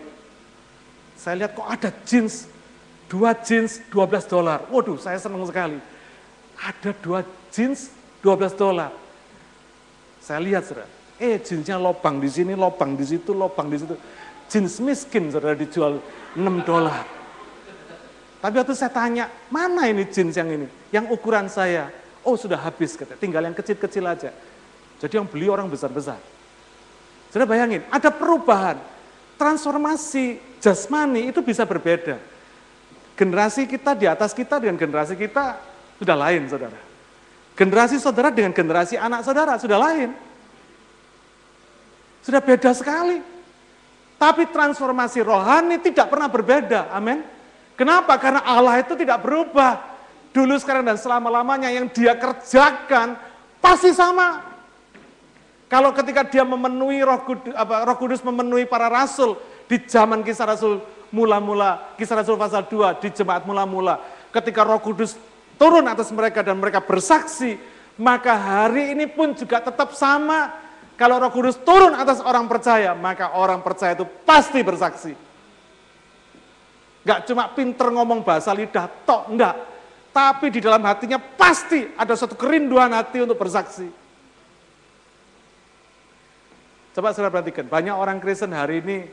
[1.16, 2.44] Saya lihat kok ada jeans,
[3.08, 4.68] dua jeans 12 dolar.
[4.68, 5.80] Waduh, saya senang sekali.
[6.60, 7.88] Ada dua jeans
[8.20, 8.92] 12 dolar.
[10.20, 10.92] Saya lihat, saudara.
[11.24, 13.96] Eh, jeansnya lobang di sini, lobang di situ, lobang di situ.
[14.52, 16.04] Jeans miskin, saudara, dijual
[16.36, 17.08] 6 dolar.
[18.44, 20.68] Tapi waktu saya tanya, mana ini jeans yang ini?
[20.92, 21.96] Yang ukuran saya,
[22.28, 23.16] oh sudah habis, kata.
[23.16, 24.36] tinggal yang kecil-kecil aja.
[25.00, 26.36] Jadi yang beli orang besar-besar.
[27.32, 28.80] Sudah bayangin, ada perubahan.
[29.38, 32.18] Transformasi jasmani itu bisa berbeda.
[33.18, 35.58] Generasi kita di atas kita dengan generasi kita
[35.98, 36.80] sudah lain, saudara.
[37.58, 40.13] Generasi saudara dengan generasi anak saudara sudah lain.
[42.22, 43.18] Sudah beda sekali.
[44.18, 46.90] Tapi transformasi rohani tidak pernah berbeda.
[46.94, 47.22] Amin.
[47.78, 48.18] Kenapa?
[48.18, 49.98] Karena Allah itu tidak berubah.
[50.34, 53.18] Dulu, sekarang, dan selama-lamanya yang dia kerjakan
[53.62, 54.47] pasti sama.
[55.68, 59.36] Kalau ketika dia memenuhi roh kudus, apa, roh kudus memenuhi para rasul
[59.68, 60.80] di zaman kisah rasul
[61.12, 64.00] mula-mula, kisah rasul pasal 2 di jemaat mula-mula.
[64.32, 65.20] Ketika roh kudus
[65.60, 67.60] turun atas mereka dan mereka bersaksi,
[68.00, 70.56] maka hari ini pun juga tetap sama.
[70.96, 75.12] Kalau roh kudus turun atas orang percaya, maka orang percaya itu pasti bersaksi.
[77.04, 79.56] Gak cuma pinter ngomong bahasa lidah, tok, enggak.
[80.16, 84.07] Tapi di dalam hatinya pasti ada suatu kerinduan hati untuk bersaksi.
[86.98, 89.06] Coba saudara perhatikan, banyak orang Kristen hari ini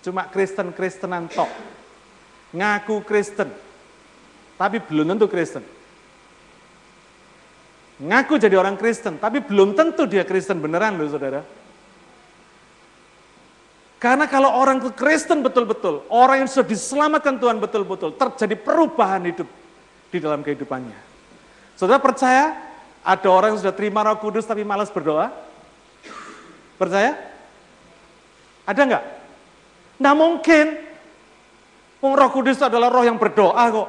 [0.00, 1.52] cuma Kristen-Kristenan tok.
[2.56, 3.52] Ngaku Kristen,
[4.56, 5.60] tapi belum tentu Kristen.
[8.00, 11.44] Ngaku jadi orang Kristen, tapi belum tentu dia Kristen beneran loh saudara.
[14.00, 19.44] Karena kalau orang ke Kristen betul-betul, orang yang sudah diselamatkan Tuhan betul-betul, terjadi perubahan hidup
[20.08, 20.96] di dalam kehidupannya.
[21.76, 22.56] Saudara percaya
[23.04, 25.49] ada orang yang sudah terima roh kudus tapi malas berdoa?
[26.80, 27.12] Percaya?
[28.64, 29.04] Ada enggak?
[30.00, 30.88] Nah mungkin.
[32.00, 33.88] Roh kudus adalah roh yang berdoa kok.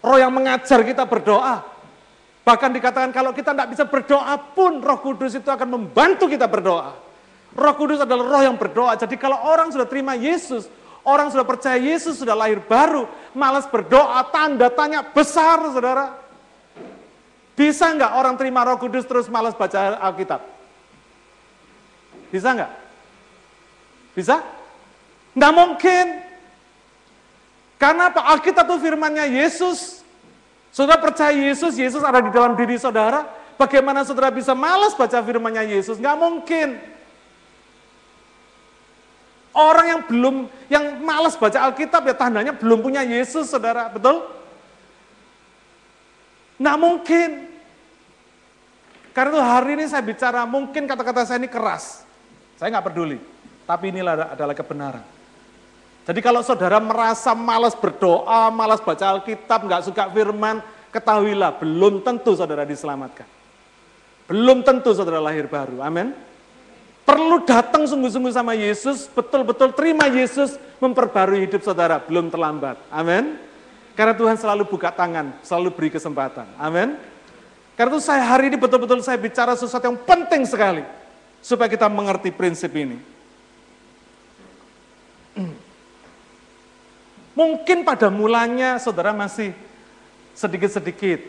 [0.00, 1.60] Roh yang mengajar kita berdoa.
[2.40, 7.04] Bahkan dikatakan kalau kita tidak bisa berdoa pun roh kudus itu akan membantu kita berdoa.
[7.54, 8.98] Roh Kudus adalah roh yang berdoa.
[8.98, 10.66] Jadi kalau orang sudah terima Yesus,
[11.06, 16.18] orang sudah percaya Yesus sudah lahir baru, malas berdoa, tanda tanya besar, saudara.
[17.54, 20.42] Bisa nggak orang terima Roh Kudus terus malas baca Alkitab?
[22.34, 22.72] Bisa nggak?
[24.18, 24.42] Bisa?
[25.38, 26.06] Nggak mungkin.
[27.78, 28.26] Karena apa?
[28.34, 30.02] Alkitab itu firmannya Yesus.
[30.74, 33.22] Saudara percaya Yesus, Yesus ada di dalam diri saudara.
[33.54, 36.02] Bagaimana saudara bisa malas baca firmannya Yesus?
[36.02, 36.68] Nggak mungkin.
[39.54, 43.86] Orang yang belum, yang malas baca Alkitab ya tandanya belum punya Yesus, saudara.
[43.94, 44.26] Betul?
[46.58, 47.30] Nggak mungkin.
[49.14, 52.03] Karena itu hari ini saya bicara, mungkin kata-kata saya ini keras.
[52.58, 53.18] Saya nggak peduli.
[53.64, 55.04] Tapi inilah adalah kebenaran.
[56.04, 60.60] Jadi kalau saudara merasa malas berdoa, malas baca Alkitab, nggak suka firman,
[60.92, 63.24] ketahuilah belum tentu saudara diselamatkan.
[64.28, 65.80] Belum tentu saudara lahir baru.
[65.80, 66.12] Amin.
[67.04, 72.80] Perlu datang sungguh-sungguh sama Yesus, betul-betul terima Yesus, memperbarui hidup saudara, belum terlambat.
[72.88, 73.36] Amin.
[73.92, 76.48] Karena Tuhan selalu buka tangan, selalu beri kesempatan.
[76.56, 76.96] Amin.
[77.76, 80.84] Karena itu saya hari ini betul-betul saya bicara sesuatu yang penting sekali.
[81.44, 82.96] Supaya kita mengerti prinsip ini.
[87.36, 89.52] Mungkin pada mulanya saudara masih
[90.32, 91.20] sedikit-sedikit.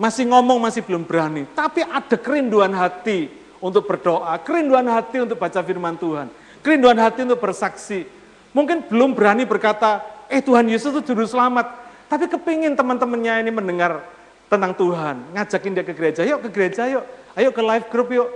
[0.00, 1.44] Masih ngomong, masih belum berani.
[1.52, 3.28] Tapi ada kerinduan hati
[3.62, 6.26] untuk berdoa, kerinduan hati untuk baca firman Tuhan,
[6.64, 8.08] kerinduan hati untuk bersaksi.
[8.50, 11.70] Mungkin belum berani berkata, eh Tuhan Yesus itu juru selamat,
[12.10, 14.02] tapi kepingin teman-temannya ini mendengar
[14.50, 17.04] tentang Tuhan, ngajakin dia ke gereja, yuk ke gereja yuk,
[17.38, 18.28] ayo ke live group yuk,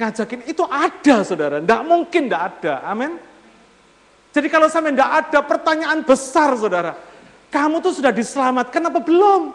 [0.00, 3.20] ngajakin, itu ada saudara, tidak mungkin tidak ada, amin.
[4.32, 6.96] Jadi kalau sampai tidak ada pertanyaan besar saudara,
[7.52, 9.52] kamu tuh sudah diselamatkan apa belum?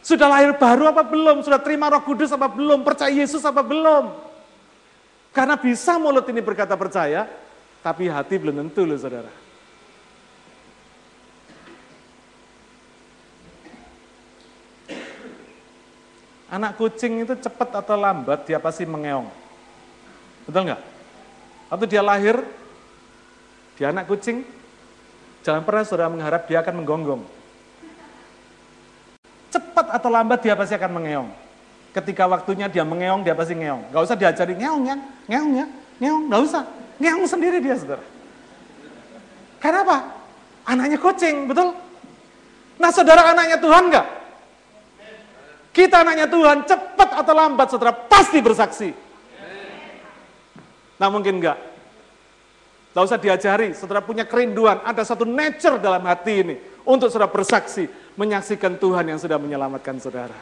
[0.00, 1.42] Sudah lahir baru apa belum?
[1.42, 2.86] Sudah terima roh kudus apa belum?
[2.86, 4.14] Percaya Yesus apa belum?
[5.34, 7.26] Karena bisa mulut ini berkata percaya,
[7.82, 9.32] tapi hati belum tentu loh saudara.
[16.50, 19.49] Anak kucing itu cepat atau lambat dia pasti mengeong.
[20.50, 20.82] Betul nggak?
[21.70, 22.42] Atau dia lahir,
[23.78, 24.42] dia anak kucing,
[25.46, 27.22] jangan pernah saudara mengharap dia akan menggonggong.
[29.54, 31.28] Cepat atau lambat dia pasti akan mengeong.
[31.94, 33.94] Ketika waktunya dia mengeong, dia pasti ngeong.
[33.94, 34.96] Gak usah diajari ngeong ya,
[35.30, 35.66] ngeong ya,
[36.02, 36.62] ngeong, gak usah.
[36.98, 38.02] Ngeong sendiri dia, saudara.
[39.62, 40.18] Kenapa?
[40.66, 41.78] Anaknya kucing, betul?
[42.82, 44.06] Nah saudara anaknya Tuhan enggak?
[45.70, 49.09] Kita anaknya Tuhan, cepat atau lambat saudara pasti bersaksi.
[51.00, 51.56] Nah mungkin enggak.
[52.92, 57.86] Tidak usah diajari, saudara punya kerinduan, ada satu nature dalam hati ini untuk saudara bersaksi,
[58.18, 60.34] menyaksikan Tuhan yang sudah menyelamatkan saudara.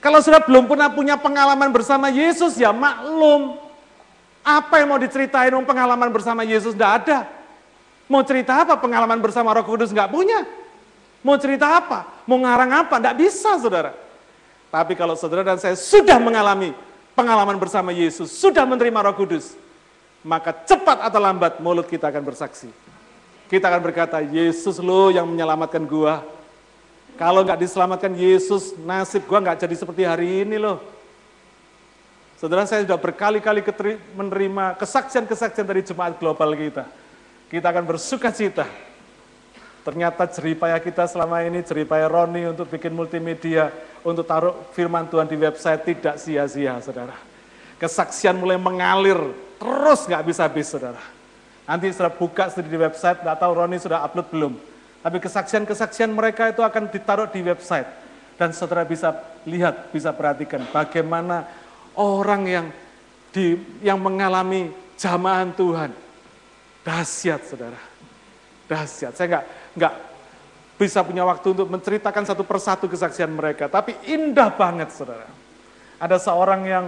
[0.00, 3.60] Kalau sudah belum pernah punya pengalaman bersama Yesus, ya maklum.
[4.44, 6.76] Apa yang mau diceritain pengalaman bersama Yesus?
[6.76, 7.24] Tidak ada.
[8.04, 10.44] Mau cerita apa pengalaman bersama Roh Kudus nggak punya?
[11.24, 12.24] Mau cerita apa?
[12.28, 13.00] Mau ngarang apa?
[13.00, 13.96] Nggak bisa saudara.
[14.68, 16.76] Tapi kalau saudara dan saya sudah mengalami
[17.14, 19.54] pengalaman bersama Yesus, sudah menerima Roh Kudus,
[20.20, 22.68] maka cepat atau lambat mulut kita akan bersaksi.
[23.48, 26.20] Kita akan berkata, Yesus lo yang menyelamatkan gua.
[27.14, 30.82] Kalau nggak diselamatkan Yesus, nasib gua nggak jadi seperti hari ini loh.
[32.36, 33.62] Saudara saya sudah berkali-kali
[34.18, 36.84] menerima kesaksian-kesaksian dari jemaat global kita
[37.54, 38.66] kita akan bersuka cita.
[39.84, 43.68] Ternyata jeripaya kita selama ini, jeripaya Roni untuk bikin multimedia,
[44.00, 47.12] untuk taruh firman Tuhan di website tidak sia-sia, saudara.
[47.76, 49.20] Kesaksian mulai mengalir,
[49.60, 51.04] terus nggak bisa habis, saudara.
[51.68, 54.52] Nanti sudah buka di website, nggak tahu Roni sudah upload belum.
[55.04, 57.88] Tapi kesaksian-kesaksian mereka itu akan ditaruh di website.
[58.40, 59.12] Dan saudara bisa
[59.44, 61.44] lihat, bisa perhatikan bagaimana
[61.92, 62.66] orang yang
[63.36, 65.92] di, yang mengalami jamahan Tuhan,
[66.84, 67.80] Dahsyat saudara.
[68.64, 69.12] Dahsyat.
[69.12, 69.94] Saya nggak nggak
[70.74, 73.70] bisa punya waktu untuk menceritakan satu persatu kesaksian mereka.
[73.70, 75.26] Tapi indah banget saudara.
[76.02, 76.86] Ada seorang yang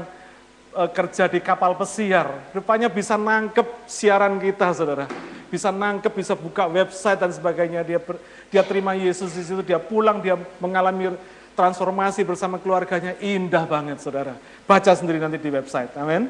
[0.75, 2.51] e, kerja di kapal pesiar.
[2.51, 5.07] Rupanya bisa nangkep siaran kita saudara.
[5.47, 7.87] Bisa nangkep, bisa buka website dan sebagainya.
[7.87, 8.19] Dia ber,
[8.51, 11.15] dia terima Yesus di situ, dia pulang, dia mengalami
[11.55, 13.15] transformasi bersama keluarganya.
[13.23, 14.35] Indah banget saudara.
[14.67, 15.95] Baca sendiri nanti di website.
[15.95, 16.27] Amin.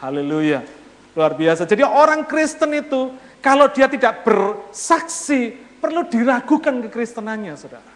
[0.00, 0.64] Haleluya.
[1.12, 1.68] Luar biasa.
[1.68, 3.12] Jadi orang Kristen itu
[3.44, 7.94] kalau dia tidak bersaksi perlu diragukan kekristenannya, saudara.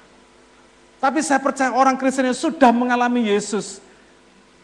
[1.03, 3.83] Tapi saya percaya orang Kristen yang sudah mengalami Yesus,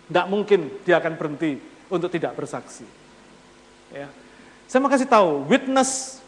[0.06, 1.58] tidak mungkin dia akan berhenti
[1.90, 2.86] untuk tidak bersaksi.
[3.90, 4.06] Ya.
[4.70, 6.22] Saya mau kasih tahu, witness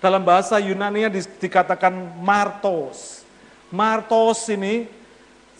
[0.00, 3.28] dalam bahasa Yunani di, dikatakan martos.
[3.68, 4.88] Martos ini,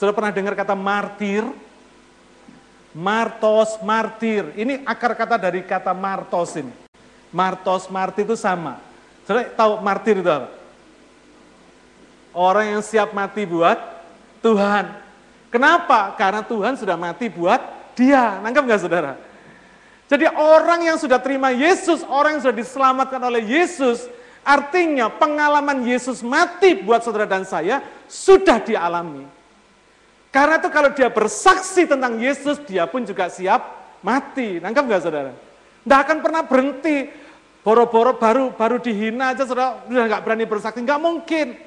[0.01, 1.45] sudah pernah dengar kata martir?
[2.97, 4.57] Martos, martir.
[4.57, 6.73] Ini akar kata dari kata martos ini.
[7.29, 8.86] Martos, martir itu sama.
[9.27, 10.55] Saudara tahu martir itu apa?
[12.31, 13.75] Orang yang siap mati buat
[14.39, 14.87] Tuhan.
[15.51, 16.15] Kenapa?
[16.15, 17.59] Karena Tuhan sudah mati buat
[17.99, 18.39] dia.
[18.39, 19.19] Nangkep nggak saudara?
[20.07, 24.07] Jadi orang yang sudah terima Yesus, orang yang sudah diselamatkan oleh Yesus,
[24.47, 29.27] artinya pengalaman Yesus mati buat saudara dan saya sudah dialami.
[30.31, 34.63] Karena itu kalau dia bersaksi tentang Yesus, dia pun juga siap mati.
[34.63, 35.33] Nangkap nggak saudara?
[35.83, 36.97] Nggak akan pernah berhenti.
[37.67, 40.79] Boro-boro baru baru dihina aja saudara, udah nggak berani bersaksi.
[40.87, 41.59] Nggak mungkin.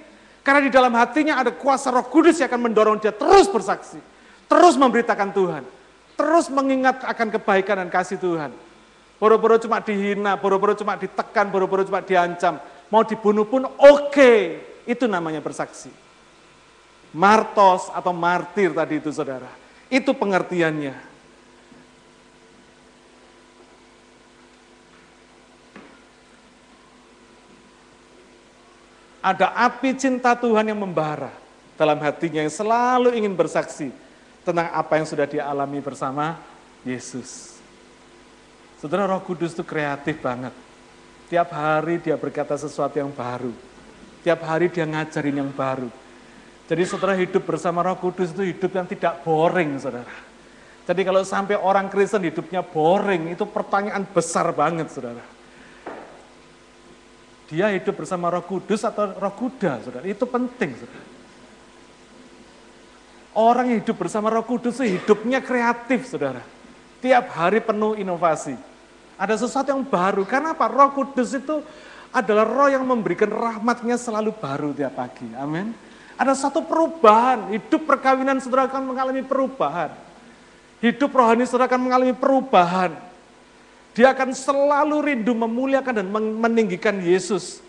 [0.47, 3.99] Karena di dalam hatinya ada kuasa roh kudus yang akan mendorong dia terus bersaksi.
[4.47, 5.63] Terus memberitakan Tuhan.
[6.15, 8.55] Terus mengingat akan kebaikan dan kasih Tuhan.
[9.19, 12.63] Boro-boro cuma dihina, boro-boro cuma ditekan, boro-boro cuma diancam.
[12.87, 14.07] Mau dibunuh pun oke.
[14.07, 14.39] Okay.
[14.87, 15.91] Itu namanya bersaksi.
[17.11, 19.51] Martos atau martir tadi itu saudara.
[19.91, 21.08] Itu pengertiannya.
[29.19, 31.31] Ada api cinta Tuhan yang membara
[31.75, 33.91] dalam hatinya yang selalu ingin bersaksi
[34.47, 36.39] tentang apa yang sudah dia alami bersama
[36.87, 37.59] Yesus.
[38.79, 40.55] Saudara Roh Kudus itu kreatif banget.
[41.27, 43.51] Tiap hari dia berkata sesuatu yang baru.
[44.23, 45.91] Tiap hari dia ngajarin yang baru
[46.69, 50.13] jadi saudara hidup bersama roh kudus itu hidup yang tidak boring saudara.
[50.85, 55.21] Jadi kalau sampai orang Kristen hidupnya boring, itu pertanyaan besar banget saudara.
[57.49, 61.07] Dia hidup bersama roh kudus atau roh kuda saudara, itu penting saudara.
[63.33, 66.45] Orang yang hidup bersama roh kudus itu hidupnya kreatif saudara.
[67.01, 68.53] Tiap hari penuh inovasi.
[69.17, 70.69] Ada sesuatu yang baru, karena apa?
[70.69, 71.65] Roh kudus itu
[72.13, 75.29] adalah roh yang memberikan rahmatnya selalu baru tiap pagi.
[75.33, 75.73] Amin.
[76.19, 79.89] Ada satu perubahan, hidup perkawinan saudara akan mengalami perubahan.
[80.83, 83.08] Hidup rohani saudara akan mengalami perubahan.
[83.97, 87.59] Dia akan selalu rindu memuliakan dan meninggikan Yesus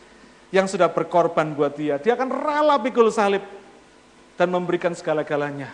[0.52, 1.96] yang sudah berkorban buat dia.
[1.96, 3.42] Dia akan rela pikul salib
[4.36, 5.72] dan memberikan segala-galanya.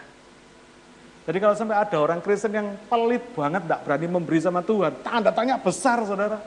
[1.27, 5.35] Jadi kalau sampai ada orang Kristen yang pelit banget, tidak berani memberi sama Tuhan, tanda
[5.35, 6.39] tanya besar saudara.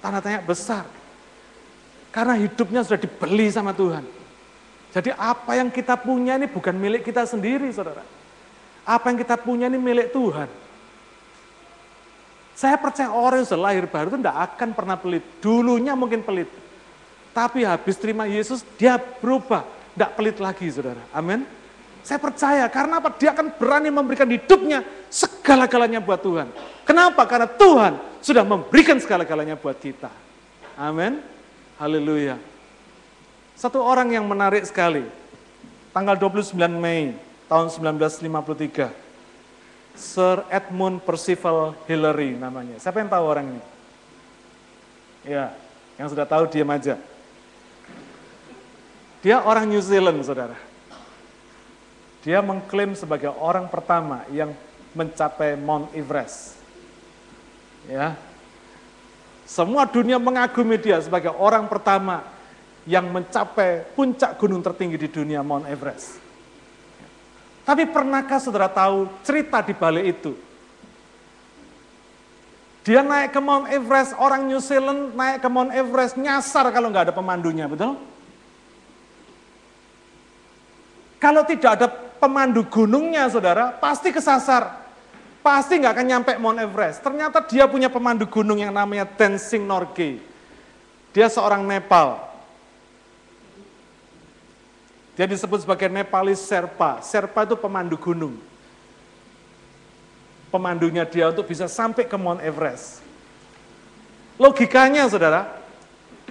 [0.00, 0.88] Tanda tanya besar.
[2.08, 4.04] Karena hidupnya sudah dibeli sama Tuhan.
[4.92, 8.04] Jadi apa yang kita punya ini bukan milik kita sendiri, saudara.
[8.84, 10.48] Apa yang kita punya ini milik Tuhan.
[12.62, 15.26] Saya percaya orang yang sudah lahir baru itu tidak akan pernah pelit.
[15.42, 16.46] Dulunya mungkin pelit.
[17.34, 19.66] Tapi habis terima Yesus, dia berubah.
[19.98, 21.02] Tidak pelit lagi, saudara.
[21.10, 21.42] Amin.
[22.06, 23.18] Saya percaya, karena apa?
[23.18, 26.54] Dia akan berani memberikan hidupnya segala-galanya buat Tuhan.
[26.86, 27.26] Kenapa?
[27.26, 30.14] Karena Tuhan sudah memberikan segala-galanya buat kita.
[30.78, 31.18] Amin.
[31.82, 32.38] Haleluya.
[33.58, 35.02] Satu orang yang menarik sekali.
[35.90, 37.10] Tanggal 29 Mei
[37.50, 39.11] tahun 1953.
[39.92, 42.80] Sir Edmund Percival Hillary namanya.
[42.80, 43.62] Siapa yang tahu orang ini?
[45.22, 45.54] Ya,
[46.00, 46.98] yang sudah tahu diam aja.
[49.22, 50.58] Dia orang New Zealand, saudara.
[52.22, 54.54] Dia mengklaim sebagai orang pertama yang
[54.94, 56.58] mencapai Mount Everest.
[57.90, 58.14] Ya.
[59.42, 62.22] Semua dunia mengagumi dia sebagai orang pertama
[62.86, 66.21] yang mencapai puncak gunung tertinggi di dunia Mount Everest.
[67.62, 70.32] Tapi pernahkah saudara tahu cerita di balik itu?
[72.82, 77.10] Dia naik ke Mount Everest, orang New Zealand naik ke Mount Everest, nyasar kalau nggak
[77.10, 77.94] ada pemandunya, betul?
[81.22, 81.86] Kalau tidak ada
[82.18, 84.82] pemandu gunungnya, saudara, pasti kesasar.
[85.38, 86.98] Pasti nggak akan nyampe Mount Everest.
[87.06, 90.18] Ternyata dia punya pemandu gunung yang namanya Tenzing Norgay.
[91.14, 92.31] Dia seorang Nepal.
[95.12, 97.04] Dia disebut sebagai Nepalis Serpa.
[97.04, 98.40] Serpa itu pemandu gunung.
[100.48, 103.04] Pemandunya dia untuk bisa sampai ke Mount Everest.
[104.40, 105.48] Logikanya saudara,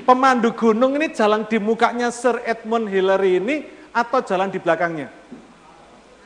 [0.05, 3.55] pemandu gunung ini jalan di mukanya Sir Edmund Hillary ini
[3.93, 5.09] atau jalan di belakangnya?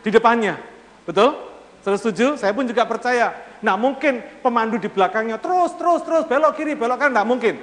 [0.04, 0.60] Di depannya,
[1.04, 1.36] betul?
[1.84, 3.36] Saya setuju, saya pun juga percaya.
[3.62, 7.56] Nah mungkin pemandu di belakangnya terus, terus, terus, belok kiri, belok kanan, tidak mungkin.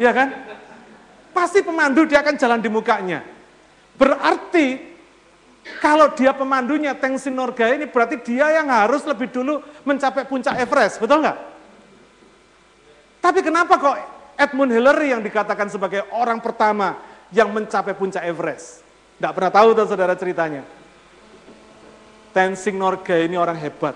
[0.00, 0.28] Iya kan?
[1.30, 3.39] Pasti pemandu dia akan jalan di mukanya.
[4.00, 4.80] Berarti
[5.84, 10.96] kalau dia pemandunya Teng Sinorga ini berarti dia yang harus lebih dulu mencapai puncak Everest,
[10.96, 11.36] betul nggak?
[13.20, 13.96] Tapi kenapa kok
[14.40, 16.96] Edmund Hillary yang dikatakan sebagai orang pertama
[17.28, 18.80] yang mencapai puncak Everest?
[19.20, 20.64] Tidak pernah tahu tuh saudara ceritanya.
[22.32, 23.92] Tenzing Norgay ini orang hebat.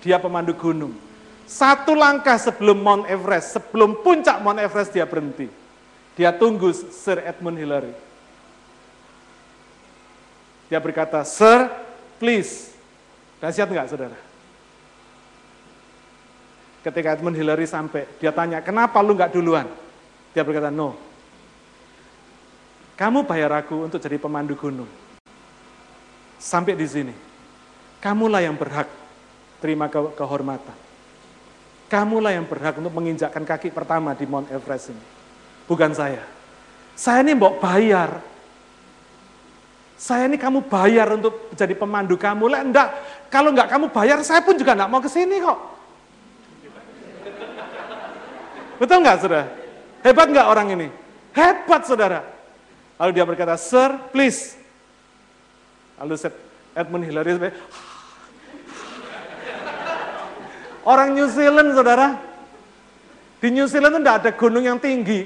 [0.00, 0.96] Dia pemandu gunung.
[1.44, 5.52] Satu langkah sebelum Mount Everest, sebelum puncak Mount Everest dia berhenti.
[6.16, 7.92] Dia tunggu Sir Edmund Hillary.
[10.68, 11.68] Dia berkata, Sir,
[12.16, 12.72] please.
[13.40, 14.18] Dahsyat nggak saudara?
[16.84, 19.64] Ketika Edmund Hillary sampai, dia tanya, kenapa lu nggak duluan?
[20.36, 20.96] Dia berkata, no.
[22.94, 24.88] Kamu bayar aku untuk jadi pemandu gunung.
[26.36, 27.14] Sampai di sini.
[28.04, 28.86] Kamulah yang berhak
[29.64, 30.76] terima ke kehormatan.
[31.88, 35.04] Kamulah yang berhak untuk menginjakkan kaki pertama di Mount Everest ini.
[35.64, 36.20] Bukan saya.
[36.92, 38.20] Saya ini mau bayar
[39.94, 42.50] saya ini kamu bayar untuk jadi pemandu kamu.
[42.50, 42.88] Lah enggak,
[43.30, 45.58] kalau enggak kamu bayar, saya pun juga enggak mau ke sini kok.
[48.82, 49.46] Betul enggak, saudara?
[50.02, 50.88] Hebat enggak orang ini?
[51.30, 52.20] Hebat, saudara.
[52.98, 54.58] Lalu dia berkata, Sir, please.
[55.94, 56.18] Lalu
[56.74, 57.54] Edmund Hillary,
[60.82, 62.18] orang New Zealand, saudara.
[63.38, 65.22] Di New Zealand itu enggak ada gunung yang tinggi.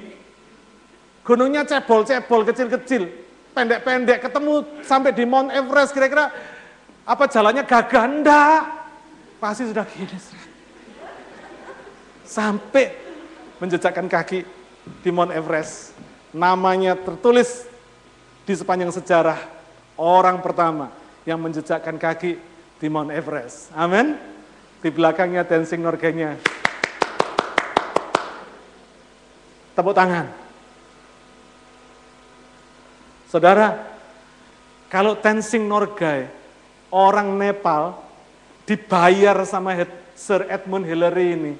[1.25, 6.30] Gunungnya cebol-cebol, kecil-kecil pendek-pendek, ketemu sampai di Mount Everest, kira-kira
[7.09, 8.05] apa jalannya gagah?
[8.05, 8.62] Enggak.
[9.40, 10.18] Pasti sudah gini.
[12.28, 12.92] Sampai
[13.57, 14.44] menjejakkan kaki
[15.01, 15.96] di Mount Everest.
[16.36, 17.64] Namanya tertulis
[18.44, 19.40] di sepanjang sejarah
[19.96, 20.92] orang pertama
[21.24, 22.36] yang menjejakkan kaki
[22.78, 23.72] di Mount Everest.
[23.72, 24.16] Amin.
[24.78, 26.38] Di belakangnya dancing Norgenya.
[29.74, 30.47] Tepuk tangan.
[33.29, 33.85] Saudara,
[34.89, 36.33] kalau Tenzing Norgay,
[36.89, 37.93] orang Nepal,
[38.64, 39.76] dibayar sama
[40.16, 41.53] Sir Edmund Hillary ini,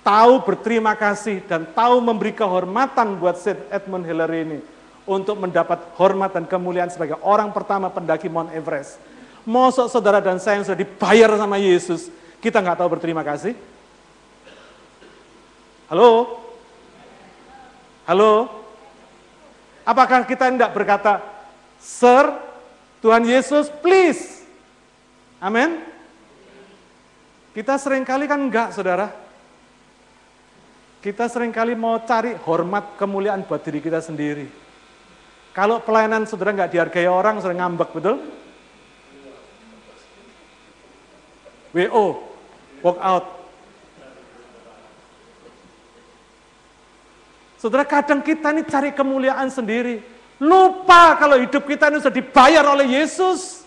[0.00, 4.58] tahu berterima kasih dan tahu memberi kehormatan buat Sir Edmund Hillary ini
[5.04, 8.96] untuk mendapat hormat dan kemuliaan sebagai orang pertama pendaki Mount Everest.
[9.44, 12.08] Mosok saudara dan saya yang sudah dibayar sama Yesus,
[12.40, 13.52] kita nggak tahu berterima kasih?
[15.92, 16.40] Halo?
[18.08, 18.61] Halo?
[19.82, 21.18] Apakah kita tidak berkata,
[21.82, 22.30] Sir,
[23.02, 24.46] Tuhan Yesus, please.
[25.42, 25.82] Amin.
[27.50, 29.10] Kita sering kali kan enggak, saudara.
[31.02, 34.46] Kita sering kali mau cari hormat kemuliaan buat diri kita sendiri.
[35.50, 38.22] Kalau pelayanan saudara enggak dihargai orang, saudara ngambek, betul?
[41.74, 42.04] WO,
[42.86, 43.41] walk out.
[47.62, 50.02] Saudara kadang kita ini cari kemuliaan sendiri.
[50.42, 53.62] Lupa kalau hidup kita ini sudah dibayar oleh Yesus.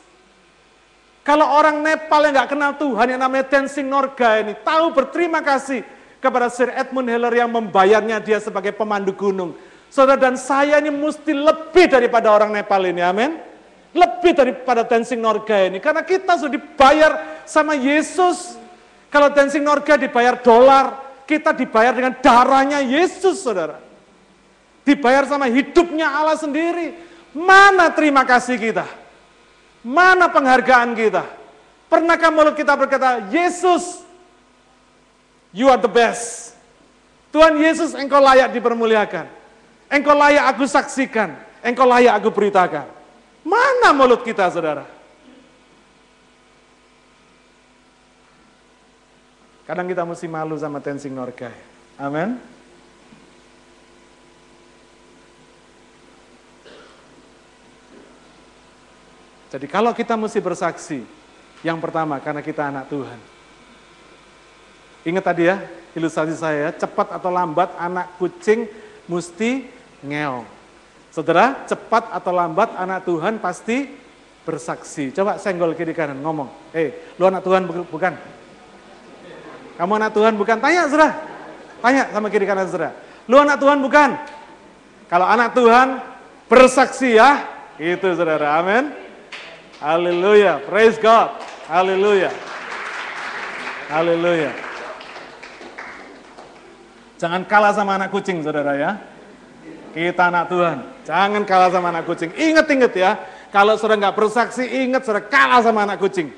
[1.23, 5.87] Kalau orang Nepal yang nggak kenal Tuhan yang namanya Tenzing Norga ini tahu berterima kasih
[6.19, 9.55] kepada Sir Edmund Hillary yang membayarnya dia sebagai pemandu gunung.
[9.87, 13.39] Saudara dan saya ini mesti lebih daripada orang Nepal ini, amin.
[13.95, 17.11] Lebih daripada Tenzing Norga ini, karena kita sudah dibayar
[17.47, 18.59] sama Yesus.
[19.07, 23.84] Kalau Tenzing Norga dibayar dolar, kita dibayar dengan darahnya Yesus, saudara.
[24.85, 26.93] Dibayar sama hidupnya Allah sendiri.
[27.33, 28.85] Mana terima kasih kita?
[29.81, 31.25] Mana penghargaan kita?
[31.89, 34.05] Pernahkah mulut kita berkata, Yesus,
[35.55, 36.51] You are the best.
[37.31, 39.27] Tuhan Yesus, engkau layak dipermuliakan.
[39.87, 41.31] Engkau layak aku saksikan.
[41.63, 42.91] Engkau layak aku beritakan.
[43.47, 44.83] Mana mulut kita, saudara?
[49.63, 51.55] Kadang kita mesti malu sama Tenzing Norgay.
[51.97, 52.37] Amin.
[59.55, 60.99] Jadi kalau kita mesti bersaksi,
[61.63, 63.15] yang pertama karena kita anak Tuhan.
[65.07, 65.63] Ingat tadi ya,
[65.95, 68.67] ilustrasi saya, cepat atau lambat anak kucing
[69.07, 69.63] mesti
[70.03, 70.43] ngeong.
[71.07, 73.95] Saudara, cepat atau lambat anak Tuhan pasti
[74.43, 75.15] bersaksi.
[75.15, 78.11] Coba senggol kiri kanan ngomong, eh hey, lu anak Tuhan bukan?
[79.79, 80.59] Kamu anak Tuhan bukan?
[80.59, 81.15] Tanya saudara,
[81.79, 82.91] tanya sama kiri kanan saudara.
[83.23, 84.19] Lu anak Tuhan bukan?
[85.07, 86.03] Kalau anak Tuhan
[86.51, 87.39] bersaksi ya,
[87.79, 89.04] itu saudara, amin.
[89.85, 91.37] Haleluya, praise God,
[91.69, 92.33] haleluya.
[93.85, 94.49] Haleluya.
[97.21, 98.97] Jangan kalah sama anak kucing, saudara ya.
[99.93, 102.33] Kita anak Tuhan, jangan kalah sama anak kucing.
[102.33, 103.13] Ingat-ingat ya,
[103.53, 106.33] kalau saudara nggak bersaksi, ingat saudara kalah sama anak kucing.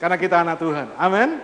[0.00, 1.36] Karena kita anak Tuhan, amin.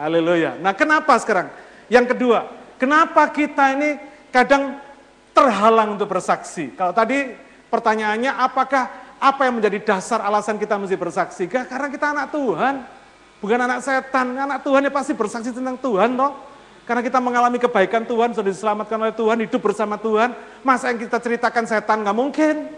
[0.00, 0.56] Haleluya.
[0.56, 1.52] Nah kenapa sekarang?
[1.92, 2.48] Yang kedua,
[2.80, 4.00] kenapa kita ini
[4.32, 4.80] kadang
[5.36, 6.72] terhalang untuk bersaksi?
[6.72, 7.28] Kalau tadi
[7.68, 11.44] pertanyaannya apakah apa yang menjadi dasar alasan kita mesti bersaksi?
[11.44, 12.74] Karena kita anak Tuhan,
[13.44, 14.32] bukan anak setan.
[14.32, 16.32] Anak Tuhan ya pasti bersaksi tentang Tuhan toh.
[16.88, 20.32] Karena kita mengalami kebaikan Tuhan, sudah diselamatkan oleh Tuhan, hidup bersama Tuhan.
[20.64, 22.72] Masa yang kita ceritakan setan nggak mungkin.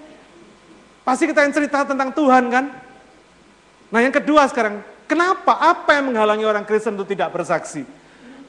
[1.06, 2.64] Pasti kita yang cerita tentang Tuhan kan.
[3.94, 5.62] Nah yang kedua sekarang, kenapa?
[5.62, 7.86] Apa yang menghalangi orang Kristen itu tidak bersaksi?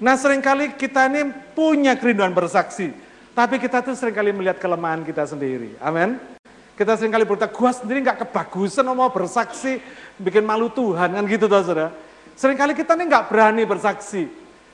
[0.02, 2.90] Nah sering kali kita ini punya kerinduan bersaksi.
[3.38, 5.78] Tapi kita tuh sering kali melihat kelemahan kita sendiri.
[5.78, 6.33] Amin.
[6.74, 9.78] Kita sering kali berkata, gua sendiri nggak kebagusan mau bersaksi,
[10.18, 11.94] bikin malu Tuhan kan gitu tuh saudara.
[12.34, 14.26] Seringkali kita ini nggak berani bersaksi.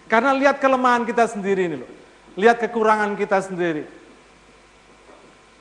[0.07, 1.91] Karena lihat kelemahan kita sendiri ini loh.
[2.39, 3.83] Lihat kekurangan kita sendiri.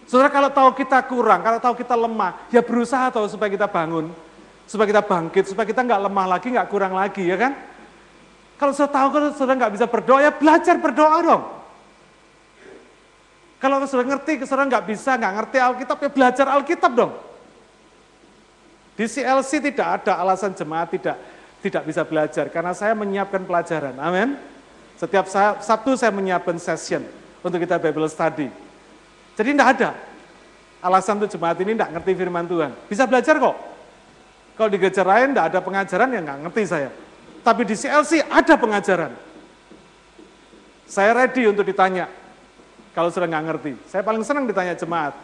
[0.08, 4.08] Saudara kalau tahu kita kurang, kalau tahu kita lemah, ya berusaha tahu supaya kita bangun.
[4.64, 7.52] Supaya kita bangkit, supaya kita nggak lemah lagi, nggak kurang lagi, ya kan?
[8.56, 11.44] Kalau sudah tahu kalau sudah nggak bisa berdoa, ya belajar berdoa dong.
[13.58, 17.12] Kalau sudah ngerti, sudah nggak bisa, nggak ngerti Alkitab, ya belajar Alkitab dong.
[18.94, 21.18] Di CLC tidak ada alasan jemaat tidak
[21.58, 23.94] tidak bisa belajar karena saya menyiapkan pelajaran.
[23.98, 24.38] Amin.
[24.98, 25.30] Setiap
[25.62, 27.06] Sabtu saya menyiapkan session
[27.42, 28.50] untuk kita Bible study.
[29.38, 29.90] Jadi tidak ada
[30.82, 32.74] alasan untuk jemaat ini tidak ngerti firman Tuhan.
[32.90, 33.56] Bisa belajar kok.
[34.58, 36.90] Kalau di gereja lain tidak ada pengajaran yang nggak ngerti saya.
[37.46, 39.14] Tapi di CLC ada pengajaran.
[40.90, 42.10] Saya ready untuk ditanya
[42.98, 43.72] kalau sudah nggak ngerti.
[43.86, 45.14] Saya paling senang ditanya jemaat.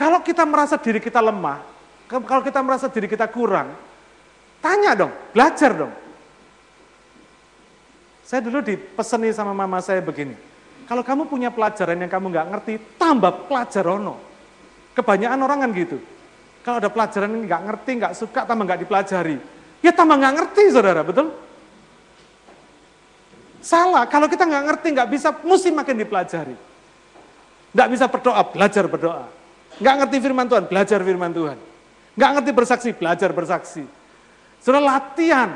[0.00, 1.60] Kalau kita merasa diri kita lemah,
[2.08, 3.76] kalau kita merasa diri kita kurang,
[4.64, 5.92] tanya dong, belajar dong.
[8.24, 10.32] Saya dulu dipeseni sama mama saya begini,
[10.88, 14.16] kalau kamu punya pelajaran yang kamu nggak ngerti, tambah pelajarono.
[14.96, 16.00] Kebanyakan orang kan gitu.
[16.64, 19.36] Kalau ada pelajaran yang nggak ngerti, nggak suka, tambah nggak dipelajari.
[19.84, 21.28] Ya tambah nggak ngerti, saudara, betul?
[23.62, 26.58] Salah, kalau kita nggak ngerti, nggak bisa, mesti makin dipelajari.
[27.70, 29.24] Nggak bisa berdoa, belajar berdoa.
[29.78, 31.58] Nggak ngerti firman Tuhan, belajar firman Tuhan.
[32.18, 33.86] Nggak ngerti bersaksi, belajar bersaksi.
[34.58, 35.54] Saudara latihan.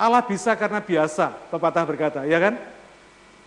[0.00, 2.56] Allah bisa karena biasa, pepatah berkata, ya kan?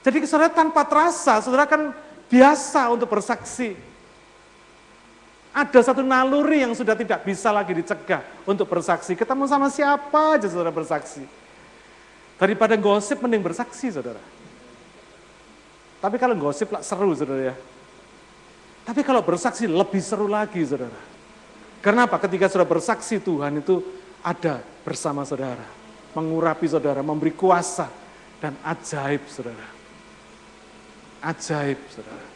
[0.05, 1.89] Jadi saudara tanpa terasa, saudara kan
[2.29, 3.73] biasa untuk bersaksi.
[5.49, 9.17] Ada satu naluri yang sudah tidak bisa lagi dicegah untuk bersaksi.
[9.17, 11.25] Ketemu sama siapa aja saudara bersaksi.
[12.37, 14.19] Daripada gosip mending bersaksi saudara.
[16.03, 17.55] Tapi kalau gosip lah seru saudara ya.
[18.83, 20.99] Tapi kalau bersaksi lebih seru lagi, saudara.
[21.79, 22.19] Kenapa?
[22.19, 23.79] Ketika saudara bersaksi Tuhan itu
[24.19, 25.63] ada bersama saudara.
[26.11, 27.87] Mengurapi saudara, memberi kuasa.
[28.43, 29.67] Dan ajaib, saudara.
[31.23, 32.27] Ajaib, saudara.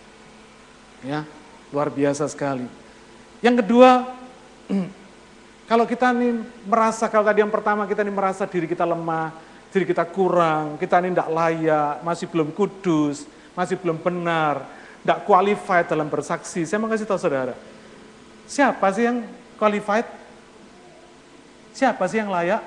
[1.03, 1.27] Ya,
[1.75, 2.63] luar biasa sekali.
[3.43, 4.07] Yang kedua,
[5.71, 9.35] kalau kita ini merasa, kalau tadi yang pertama kita ini merasa diri kita lemah,
[9.71, 14.63] diri kita kurang, kita ini tidak layak, masih belum kudus, masih belum benar,
[15.03, 16.63] tidak qualified dalam bersaksi.
[16.63, 17.53] Saya mau kasih tahu saudara,
[18.47, 19.27] siapa sih yang
[19.59, 20.07] qualified?
[21.75, 22.63] Siapa sih yang layak?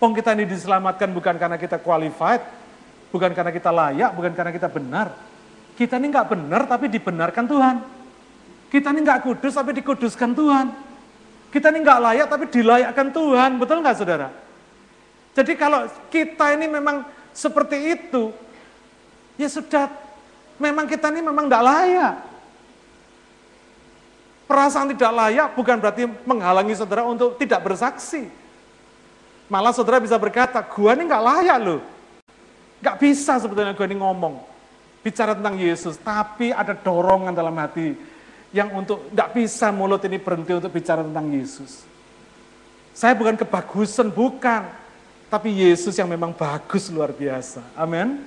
[0.00, 2.40] Pong kita ini diselamatkan bukan karena kita qualified,
[3.12, 5.12] bukan karena kita layak, bukan karena kita benar.
[5.76, 7.76] Kita ini nggak benar tapi dibenarkan Tuhan.
[8.72, 10.66] Kita ini nggak kudus tapi dikuduskan Tuhan.
[11.52, 14.49] Kita ini nggak layak tapi dilayakkan Tuhan, betul nggak saudara?
[15.30, 18.34] Jadi kalau kita ini memang seperti itu,
[19.38, 19.86] ya sudah,
[20.58, 22.14] memang kita ini memang tidak layak.
[24.50, 28.26] Perasaan tidak layak bukan berarti menghalangi saudara untuk tidak bersaksi.
[29.46, 31.80] Malah saudara bisa berkata, gua ini nggak layak loh.
[32.82, 34.34] Nggak bisa sebetulnya gua ini ngomong
[35.06, 37.94] bicara tentang Yesus, tapi ada dorongan dalam hati
[38.50, 41.86] yang untuk tidak bisa mulut ini berhenti untuk bicara tentang Yesus.
[42.90, 44.66] Saya bukan kebagusan, bukan.
[45.30, 47.62] Tapi Yesus yang memang bagus luar biasa.
[47.78, 48.18] Amin.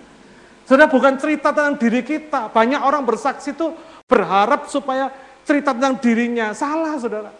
[0.63, 2.47] Sudah bukan cerita tentang diri kita.
[2.47, 3.75] Banyak orang bersaksi itu
[4.07, 5.11] berharap supaya
[5.43, 6.55] cerita tentang dirinya.
[6.55, 7.35] Salah saudara.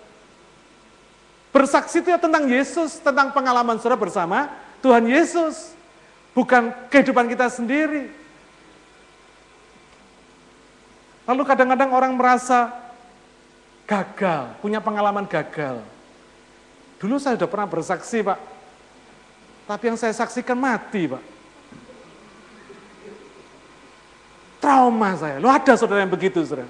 [1.56, 4.52] Bersaksi itu ya tentang Yesus, tentang pengalaman saudara bersama
[4.84, 5.72] Tuhan Yesus.
[6.36, 8.12] Bukan kehidupan kita sendiri.
[11.24, 12.68] Lalu kadang-kadang orang merasa
[13.88, 15.80] gagal, punya pengalaman gagal.
[17.00, 18.53] Dulu saya sudah pernah bersaksi, Pak.
[19.64, 21.24] Tapi yang saya saksikan mati, Pak.
[24.60, 25.40] Trauma saya.
[25.40, 26.68] Lo ada saudara yang begitu, saudara.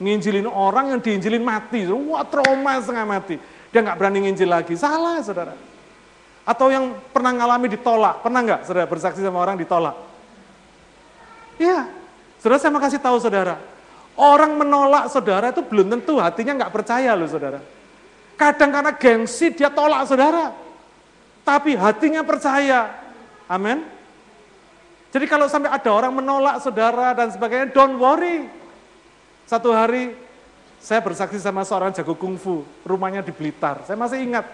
[0.00, 1.84] Nginjilin orang yang diinjilin mati.
[1.88, 3.36] Wah, trauma setengah mati.
[3.72, 4.76] Dia nggak berani nginjil lagi.
[4.76, 5.56] Salah, saudara.
[6.44, 8.20] Atau yang pernah ngalami ditolak.
[8.20, 9.96] Pernah nggak, saudara, bersaksi sama orang ditolak?
[11.60, 12.02] Iya,
[12.42, 13.54] Saudara saya mau kasih tahu saudara,
[14.18, 17.62] orang menolak saudara itu belum tentu hatinya nggak percaya loh saudara.
[18.34, 20.50] Kadang karena gengsi dia tolak saudara,
[21.42, 22.94] tapi hatinya percaya.
[23.50, 23.84] Amin.
[25.12, 28.48] Jadi kalau sampai ada orang menolak saudara dan sebagainya, don't worry.
[29.44, 30.16] Satu hari
[30.80, 33.84] saya bersaksi sama seorang jago kungfu, rumahnya di Blitar.
[33.84, 34.48] Saya masih ingat,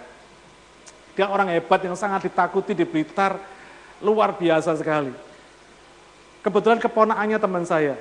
[1.14, 3.39] dia orang hebat yang sangat ditakuti di Blitar,
[4.03, 5.14] luar biasa sekali.
[6.43, 7.95] Kebetulan keponakannya teman saya.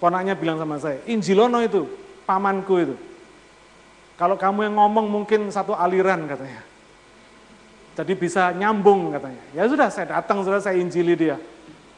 [0.00, 1.84] Ponaknya bilang sama saya, Injilono itu,
[2.24, 2.96] pamanku itu.
[4.16, 6.69] Kalau kamu yang ngomong mungkin satu aliran katanya.
[7.98, 9.42] Jadi bisa nyambung katanya.
[9.52, 11.36] Ya sudah saya datang saudara saya injili dia.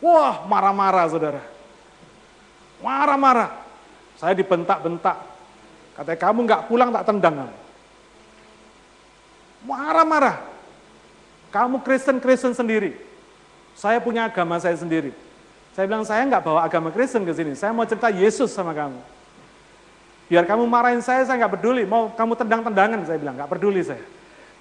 [0.03, 1.43] Wah marah-marah saudara.
[2.83, 3.51] Marah-marah.
[4.19, 5.17] Saya dibentak-bentak.
[5.93, 7.53] Katanya kamu nggak pulang tak tendang
[9.63, 10.43] Marah-marah.
[11.53, 12.97] Kamu Kristen-Kristen sendiri.
[13.77, 15.13] Saya punya agama saya sendiri.
[15.73, 17.53] Saya bilang, saya nggak bawa agama Kristen ke sini.
[17.57, 19.01] Saya mau cerita Yesus sama kamu.
[20.29, 21.89] Biar kamu marahin saya, saya nggak peduli.
[21.89, 24.05] Mau kamu tendang-tendangan, saya bilang, nggak peduli saya.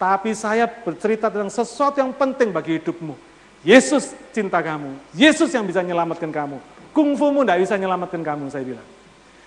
[0.02, 3.14] Tapi saya bercerita tentang sesuatu yang penting bagi hidupmu.
[3.62, 4.98] Yesus cinta kamu.
[5.14, 6.58] Yesus yang bisa menyelamatkan kamu.
[6.90, 8.88] Kungfumu nggak bisa menyelamatkan kamu, saya bilang.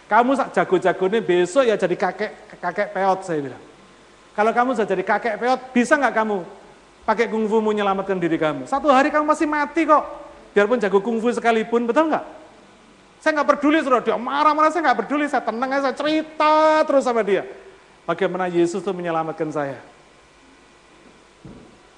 [0.06, 3.62] Kamu jago-jago ini besok ya jadi kakek kakek peot, saya bilang.
[4.38, 6.46] Kalau kamu sudah jadi kakek peot, bisa nggak kamu
[7.02, 8.70] pakai kungfumu menyelamatkan diri kamu?
[8.70, 10.06] Satu hari kamu masih mati kok.
[10.54, 12.22] Biarpun jago kungfu sekalipun, betul nggak?
[13.18, 14.06] Saya nggak peduli, saudara.
[14.06, 15.26] Dia marah-marah, saya nggak peduli.
[15.26, 17.42] Saya tenang saya cerita terus sama dia.
[18.06, 19.93] Bagaimana Yesus itu menyelamatkan saya.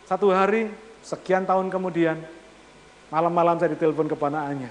[0.06, 0.70] Satu hari,
[1.02, 2.14] sekian tahun kemudian,
[3.10, 4.70] malam-malam saya ditelepon keponakannya.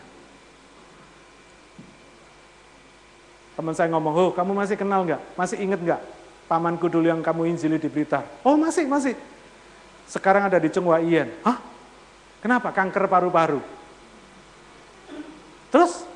[3.60, 5.20] Teman saya ngomong, oh kamu masih kenal nggak?
[5.36, 6.02] Masih inget nggak?
[6.48, 8.24] Pamanku dulu yang kamu injili di Blitar.
[8.48, 9.16] Oh masih, masih.
[10.08, 11.28] Sekarang ada di Cengwa Ian.
[11.44, 11.60] Hah?
[12.40, 12.72] Kenapa?
[12.72, 13.60] Kanker paru-paru.
[15.68, 16.08] Terus,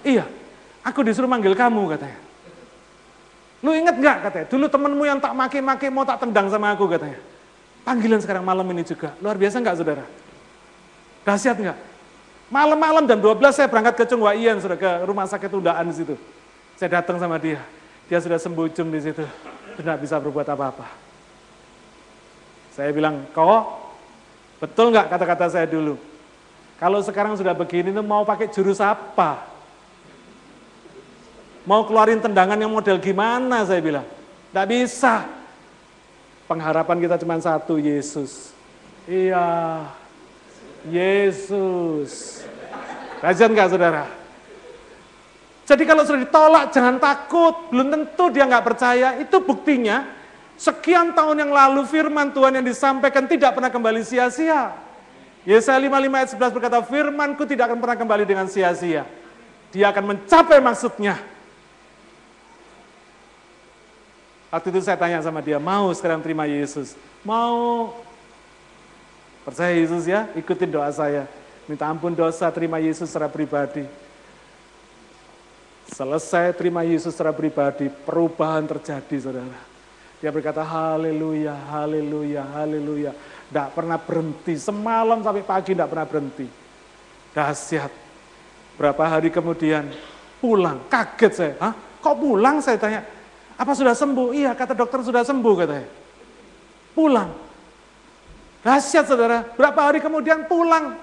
[0.00, 0.24] iya,
[0.80, 2.20] aku disuruh manggil kamu katanya.
[3.60, 4.46] Lu inget nggak katanya?
[4.48, 7.33] Dulu temenmu yang tak maki-maki mau tak tendang sama aku katanya.
[7.84, 9.12] Panggilan sekarang malam ini juga.
[9.20, 10.04] Luar biasa nggak saudara?
[11.22, 11.78] Dahsyat nggak?
[12.48, 16.14] Malam-malam jam 12 saya berangkat ke Ian, sudah ke rumah sakit undaan di situ.
[16.80, 17.60] Saya datang sama dia.
[18.08, 19.24] Dia sudah sembujung di situ.
[19.76, 20.86] Tidak bisa berbuat apa-apa.
[22.72, 23.84] Saya bilang, kau
[24.64, 26.00] Betul nggak kata-kata saya dulu?
[26.80, 29.44] Kalau sekarang sudah begini tuh mau pakai jurus apa?
[31.68, 34.08] Mau keluarin tendangan yang model gimana saya bilang?
[34.48, 35.28] Tidak bisa.
[36.54, 38.54] Pengharapan kita cuma satu, Yesus.
[39.10, 39.90] Iya,
[40.86, 42.46] Yesus.
[43.18, 44.06] Rajin nggak saudara?
[45.66, 49.18] Jadi kalau sudah ditolak jangan takut, belum tentu dia nggak percaya.
[49.18, 50.06] Itu buktinya
[50.54, 54.70] Sekian tahun yang lalu firman Tuhan yang disampaikan tidak pernah kembali sia-sia.
[55.42, 59.02] Yesaya 55 ayat 11 berkata, firmanku tidak akan pernah kembali dengan sia-sia.
[59.74, 61.18] Dia akan mencapai maksudnya.
[64.54, 66.94] Waktu itu saya tanya sama dia, mau sekarang terima Yesus?
[67.26, 67.90] Mau.
[69.42, 71.26] Percaya Yesus ya, ikutin doa saya.
[71.66, 73.82] Minta ampun dosa, terima Yesus secara pribadi.
[75.90, 79.58] Selesai terima Yesus secara pribadi, perubahan terjadi saudara.
[80.22, 83.10] Dia berkata haleluya, haleluya, haleluya.
[83.50, 86.46] Tidak pernah berhenti, semalam sampai pagi tidak pernah berhenti.
[87.34, 87.90] Dahsyat.
[88.78, 89.90] Berapa hari kemudian
[90.38, 91.54] pulang, kaget saya.
[91.58, 91.74] Hah?
[91.98, 93.02] Kok pulang saya tanya?
[93.54, 94.34] Apa sudah sembuh?
[94.34, 95.88] Iya, kata dokter sudah sembuh katanya.
[96.94, 97.30] Pulang.
[98.64, 100.96] Dahsyat saudara, berapa hari kemudian pulang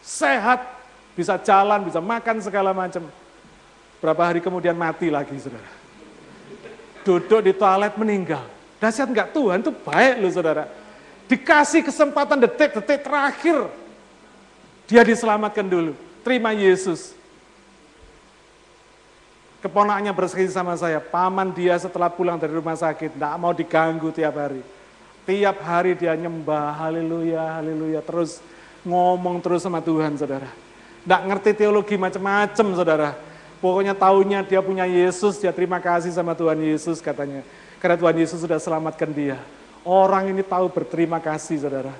[0.00, 0.64] sehat,
[1.12, 3.04] bisa jalan, bisa makan segala macam.
[4.00, 5.68] Berapa hari kemudian mati lagi, saudara.
[7.04, 8.48] Duduk di toilet meninggal.
[8.80, 10.64] Dahsyat enggak Tuhan itu baik loh saudara.
[11.28, 13.68] Dikasih kesempatan detik-detik terakhir.
[14.88, 15.92] Dia diselamatkan dulu.
[16.24, 17.12] Terima Yesus.
[19.60, 20.96] Keponakannya bersekih sama saya.
[21.04, 23.12] Paman dia setelah pulang dari rumah sakit.
[23.16, 24.64] Tidak mau diganggu tiap hari.
[25.28, 26.80] Tiap hari dia nyembah.
[26.80, 28.00] Haleluya, haleluya.
[28.00, 28.40] Terus
[28.88, 30.48] ngomong terus sama Tuhan, saudara.
[31.04, 33.10] Tidak ngerti teologi macam-macam, saudara.
[33.60, 37.44] Pokoknya tahunya dia punya Yesus, dia terima kasih sama Tuhan Yesus katanya.
[37.76, 39.36] Karena Tuhan Yesus sudah selamatkan dia.
[39.84, 41.92] Orang ini tahu berterima kasih, saudara.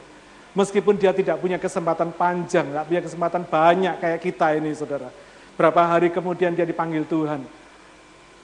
[0.56, 5.12] Meskipun dia tidak punya kesempatan panjang, tidak punya kesempatan banyak kayak kita ini, saudara.
[5.54, 7.42] Berapa hari kemudian dia dipanggil Tuhan.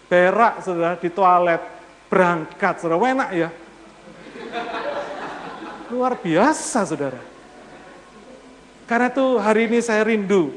[0.07, 1.63] Berak, saudara, di toilet.
[2.07, 3.03] Berangkat, saudara.
[3.03, 3.49] Enak ya?
[5.91, 7.21] Luar biasa, saudara.
[8.87, 10.55] Karena itu hari ini saya rindu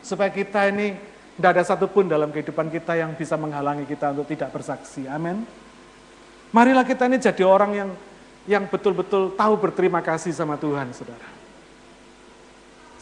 [0.00, 0.96] supaya kita ini
[1.36, 5.04] tidak ada satupun dalam kehidupan kita yang bisa menghalangi kita untuk tidak bersaksi.
[5.08, 5.44] Amin.
[6.52, 7.90] Marilah kita ini jadi orang yang
[8.44, 11.41] yang betul-betul tahu berterima kasih sama Tuhan, saudara.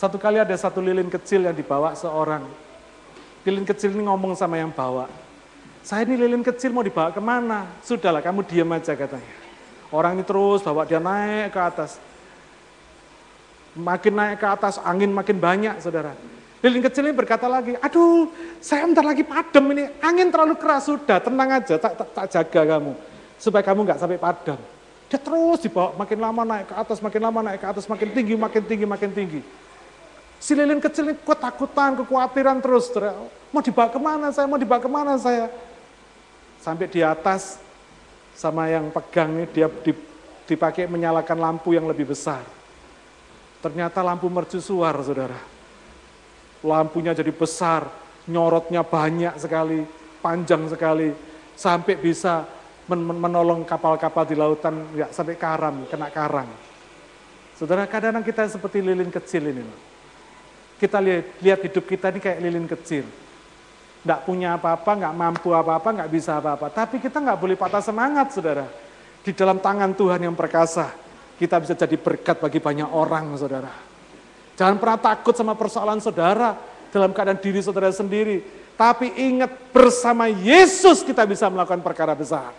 [0.01, 2.48] Satu kali ada satu lilin kecil yang dibawa seorang.
[3.44, 5.05] Lilin kecil ini ngomong sama yang bawa.
[5.84, 7.68] Saya ini lilin kecil mau dibawa ke mana?
[7.84, 9.28] Sudahlah kamu diam aja katanya.
[9.92, 12.01] Orang ini terus bawa dia naik ke atas.
[13.76, 16.16] Makin naik ke atas, angin makin banyak, saudara.
[16.64, 21.20] Lilin kecil ini berkata lagi, aduh saya bentar lagi padam ini, angin terlalu keras, sudah
[21.20, 22.96] tenang aja, tak, tak, tak jaga kamu.
[23.36, 24.57] Supaya kamu nggak sampai padam.
[25.12, 28.32] Dia terus dibawa, makin lama naik ke atas, makin lama naik ke atas, makin tinggi,
[28.40, 29.42] makin tinggi, makin tinggi.
[30.41, 32.88] Si lilin kecil ini ketakutan, kekhawatiran terus.
[33.53, 35.53] Mau dibawa ke mana saya, mau dibawa ke mana saya.
[36.64, 37.61] Sampai di atas,
[38.32, 39.68] sama yang pegang ini, dia
[40.49, 42.41] dipakai menyalakan lampu yang lebih besar
[43.61, 45.36] Ternyata lampu mercusuar, saudara.
[46.64, 47.93] Lampunya jadi besar,
[48.24, 49.84] nyorotnya banyak sekali,
[50.24, 51.12] panjang sekali,
[51.53, 52.49] sampai bisa
[52.88, 56.49] menolong kapal-kapal di lautan nggak sampai karam, kena karang.
[57.53, 59.64] Saudara, kadang-kadang kita seperti lilin kecil ini.
[60.81, 63.05] Kita lihat, lihat hidup kita ini kayak lilin kecil.
[64.01, 66.72] Nggak punya apa-apa, nggak mampu apa-apa, nggak bisa apa-apa.
[66.72, 68.64] Tapi kita nggak boleh patah semangat, saudara.
[69.20, 70.89] Di dalam tangan Tuhan yang perkasa,
[71.37, 73.68] kita bisa jadi berkat bagi banyak orang, saudara.
[74.57, 76.57] Jangan pernah takut sama persoalan saudara
[76.89, 78.41] dalam keadaan diri saudara sendiri.
[78.72, 82.57] Tapi ingat bersama Yesus kita bisa melakukan perkara besar.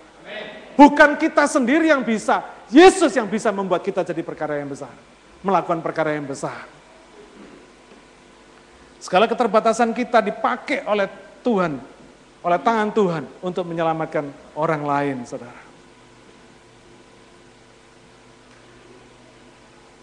[0.77, 4.93] Bukan kita sendiri yang bisa, Yesus yang bisa membuat kita jadi perkara yang besar.
[5.41, 6.80] Melakukan perkara yang besar.
[9.01, 11.09] Segala keterbatasan kita dipakai oleh
[11.41, 11.81] Tuhan,
[12.45, 15.57] oleh tangan Tuhan untuk menyelamatkan orang lain, saudara.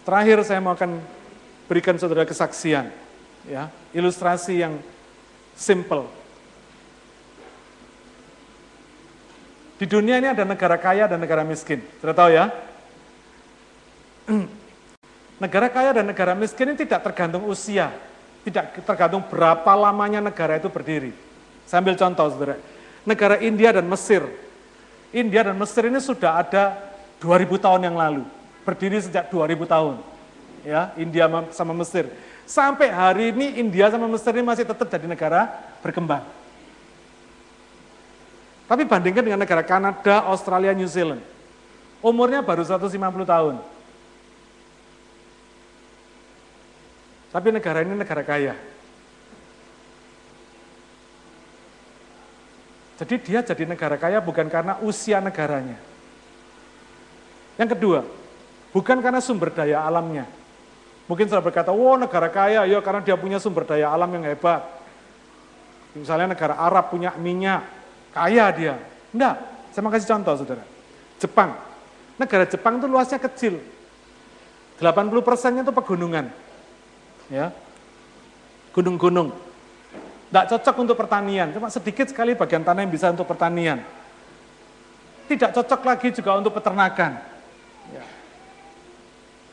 [0.03, 0.99] Terakhir saya mau akan
[1.71, 2.91] berikan saudara kesaksian,
[3.47, 4.75] ya, ilustrasi yang
[5.55, 6.03] simple.
[9.79, 11.79] Di dunia ini ada negara kaya dan negara miskin.
[12.03, 12.51] Sudah tahu ya?
[15.39, 17.95] Negara kaya dan negara miskin ini tidak tergantung usia,
[18.49, 21.13] tidak tergantung berapa lamanya negara itu berdiri.
[21.69, 22.57] Sambil contoh, saudara.
[23.05, 24.25] Negara India dan Mesir.
[25.13, 26.77] India dan Mesir ini sudah ada
[27.21, 28.25] 2000 tahun yang lalu
[28.69, 29.95] berdiri sejak 2000 tahun.
[30.61, 31.25] Ya, India
[31.55, 32.11] sama Mesir.
[32.45, 35.49] Sampai hari ini India sama Mesir ini masih tetap jadi negara
[35.81, 36.21] berkembang.
[38.69, 41.25] Tapi bandingkan dengan negara Kanada, Australia, New Zealand.
[42.05, 42.93] Umurnya baru 150
[43.25, 43.55] tahun.
[47.29, 48.55] Tapi negara ini negara kaya.
[52.99, 55.79] Jadi dia jadi negara kaya bukan karena usia negaranya.
[57.55, 57.99] Yang kedua,
[58.69, 60.29] Bukan karena sumber daya alamnya.
[61.09, 64.61] Mungkin saudara berkata, wow negara kaya, ya karena dia punya sumber daya alam yang hebat.
[65.97, 67.65] Misalnya negara Arab punya minyak,
[68.13, 68.77] kaya dia.
[69.09, 69.41] Enggak,
[69.73, 70.61] saya mau kasih contoh saudara.
[71.17, 71.57] Jepang,
[72.21, 73.57] negara Jepang itu luasnya kecil.
[74.77, 76.29] 80 persennya itu pegunungan.
[77.29, 77.53] Ya,
[78.73, 79.31] gunung-gunung.
[80.29, 83.81] Tidak cocok untuk pertanian, cuma sedikit sekali bagian tanah yang bisa untuk pertanian.
[85.29, 87.29] Tidak cocok lagi juga untuk peternakan.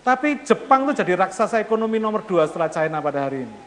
[0.06, 3.58] Tapi Jepang itu jadi raksasa ekonomi nomor dua setelah China pada hari ini.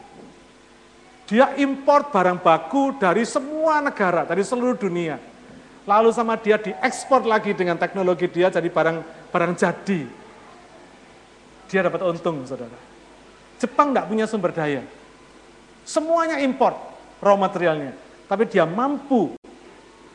[1.28, 5.20] Dia import barang baku dari semua negara, dari seluruh dunia.
[5.84, 10.00] Lalu sama dia diekspor lagi dengan teknologi dia jadi barang barang jadi.
[11.68, 12.89] Dia dapat untung, saudara.
[13.60, 14.80] Jepang nggak punya sumber daya.
[15.84, 16.74] Semuanya import
[17.20, 17.92] raw materialnya.
[18.24, 19.36] Tapi dia mampu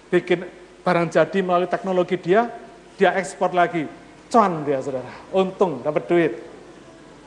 [0.09, 0.49] bikin
[0.81, 2.49] barang jadi melalui teknologi dia,
[2.97, 3.85] dia ekspor lagi.
[4.33, 5.07] Cuan dia, saudara.
[5.29, 6.33] Untung, dapat duit.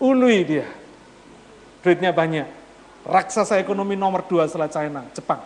[0.03, 0.67] Unui dia.
[1.87, 2.47] Duitnya banyak
[3.07, 5.39] raksasa ekonomi nomor dua setelah China, Jepang.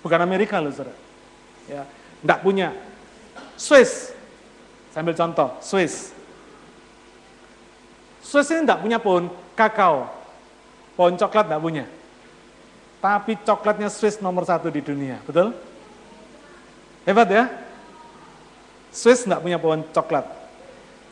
[0.00, 0.94] Bukan Amerika loh, saudara.
[1.66, 1.82] Ya,
[2.22, 2.68] enggak punya.
[3.58, 4.14] Swiss,
[4.90, 6.14] saya ambil contoh, Swiss.
[8.22, 10.10] Swiss ini enggak punya pohon kakao,
[10.98, 11.84] pohon coklat enggak punya.
[12.98, 15.54] Tapi coklatnya Swiss nomor satu di dunia, betul?
[17.06, 17.44] Hebat ya?
[18.90, 20.26] Swiss enggak punya pohon coklat.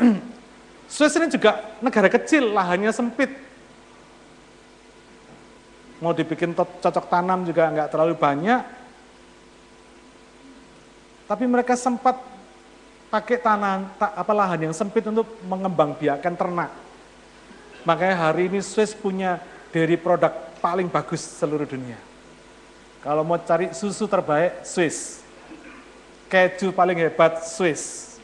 [0.93, 3.33] Swiss ini juga negara kecil, lahannya sempit,
[6.03, 8.61] mau dibikin cocok tanam juga nggak terlalu banyak.
[11.31, 12.19] Tapi mereka sempat
[13.09, 16.82] pakai tanah apa lahan yang sempit untuk mengembang biakan ternak.
[17.83, 19.43] Makanya hari ini Swiss punya
[19.75, 20.31] dairy produk
[20.63, 21.99] paling bagus seluruh dunia.
[23.03, 25.27] Kalau mau cari susu terbaik, Swiss.
[26.31, 28.15] Keju paling hebat, Swiss.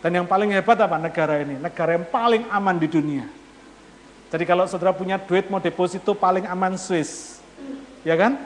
[0.00, 1.60] Dan yang paling hebat apa negara ini?
[1.60, 3.28] Negara yang paling aman di dunia.
[4.32, 7.40] Jadi kalau saudara punya duit mau deposito paling aman Swiss.
[8.02, 8.40] Ya kan?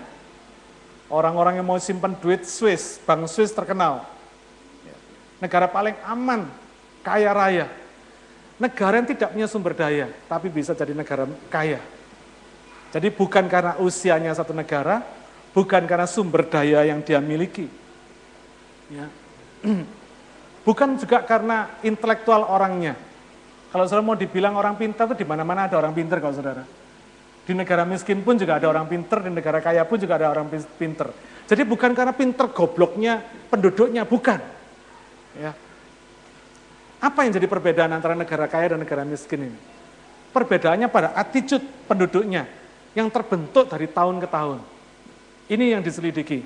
[1.08, 4.04] Orang-orang yang mau simpan duit Swiss, bank Swiss terkenal.
[5.38, 6.50] Negara paling aman,
[7.00, 7.66] kaya raya.
[8.58, 11.78] Negara yang tidak punya sumber daya, tapi bisa jadi negara kaya.
[12.90, 14.98] Jadi bukan karena usianya satu negara,
[15.54, 17.70] bukan karena sumber daya yang dia miliki.
[18.90, 19.06] Ya.
[20.68, 22.92] Bukan juga karena intelektual orangnya,
[23.68, 26.64] kalau saudara mau dibilang orang pintar itu di mana-mana ada orang pintar kalau saudara.
[27.44, 30.48] Di negara miskin pun juga ada orang pintar, di negara kaya pun juga ada orang
[30.76, 31.08] pintar.
[31.48, 34.40] Jadi bukan karena pintar gobloknya penduduknya, bukan.
[35.36, 35.56] Ya.
[36.98, 39.58] Apa yang jadi perbedaan antara negara kaya dan negara miskin ini?
[40.34, 42.44] Perbedaannya pada attitude penduduknya
[42.92, 44.58] yang terbentuk dari tahun ke tahun.
[45.48, 46.42] Ini yang diselidiki.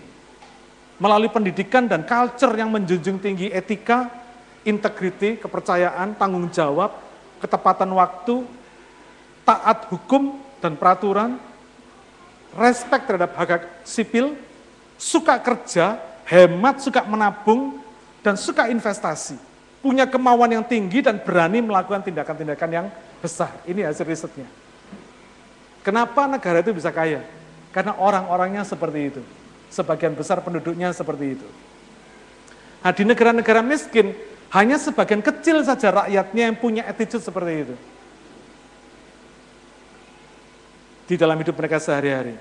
[1.00, 4.06] Melalui pendidikan dan culture yang menjunjung tinggi etika,
[4.62, 6.94] integriti, kepercayaan, tanggung jawab,
[7.42, 8.46] ketepatan waktu,
[9.42, 11.40] taat hukum dan peraturan,
[12.54, 14.38] respect terhadap hak, hak sipil,
[14.94, 15.98] suka kerja,
[16.28, 17.82] hemat, suka menabung,
[18.22, 19.51] dan suka investasi.
[19.82, 22.86] Punya kemauan yang tinggi dan berani melakukan tindakan-tindakan yang
[23.18, 23.50] besar.
[23.66, 24.46] Ini hasil risetnya.
[25.82, 27.26] Kenapa negara itu bisa kaya?
[27.74, 29.22] Karena orang-orangnya seperti itu.
[29.74, 31.48] Sebagian besar penduduknya seperti itu.
[32.82, 34.14] Nah, di negara-negara miskin,
[34.54, 37.74] hanya sebagian kecil saja rakyatnya yang punya attitude seperti itu.
[41.10, 42.38] Di dalam hidup mereka sehari-hari.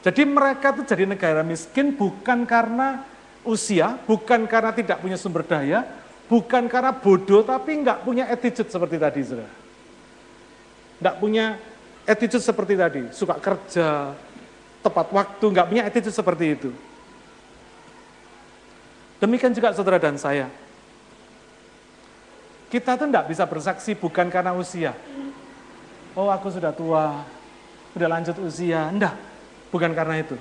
[0.00, 3.04] Jadi mereka itu jadi negara miskin bukan karena
[3.44, 5.84] usia, bukan karena tidak punya sumber daya,
[6.30, 9.50] bukan karena bodoh, tapi nggak punya attitude seperti tadi, saudara.
[11.02, 11.58] Nggak punya
[12.06, 14.14] attitude seperti tadi, suka kerja,
[14.78, 16.70] tepat waktu, nggak punya attitude seperti itu.
[19.18, 20.46] Demikian juga saudara dan saya.
[22.70, 24.94] Kita tuh enggak bisa bersaksi bukan karena usia.
[26.14, 27.26] Oh aku sudah tua,
[27.90, 28.86] sudah lanjut usia.
[28.86, 29.18] Enggak,
[29.74, 30.38] bukan karena itu.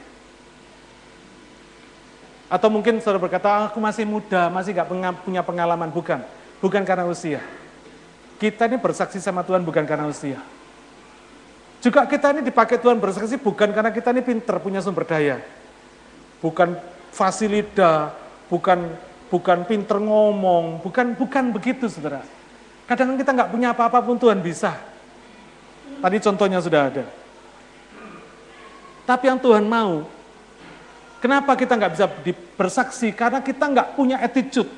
[2.49, 5.93] Atau mungkin saudara berkata, ah, aku masih muda, masih enggak punya pengalaman.
[5.93, 6.25] Bukan,
[6.57, 7.45] bukan karena usia.
[8.41, 10.41] Kita ini bersaksi sama Tuhan bukan karena usia.
[11.79, 15.39] Juga kita ini dipakai Tuhan bersaksi bukan karena kita ini pinter, punya sumber daya.
[16.41, 16.73] Bukan
[17.13, 18.17] fasilita,
[18.49, 18.97] bukan
[19.29, 22.25] bukan pinter ngomong, bukan bukan begitu saudara.
[22.89, 24.73] Kadang kita nggak punya apa-apa pun Tuhan bisa.
[26.01, 27.05] Tadi contohnya sudah ada.
[29.05, 30.05] Tapi yang Tuhan mau,
[31.19, 32.07] kenapa kita nggak bisa
[32.55, 33.11] bersaksi?
[33.13, 34.71] Karena kita nggak punya attitude,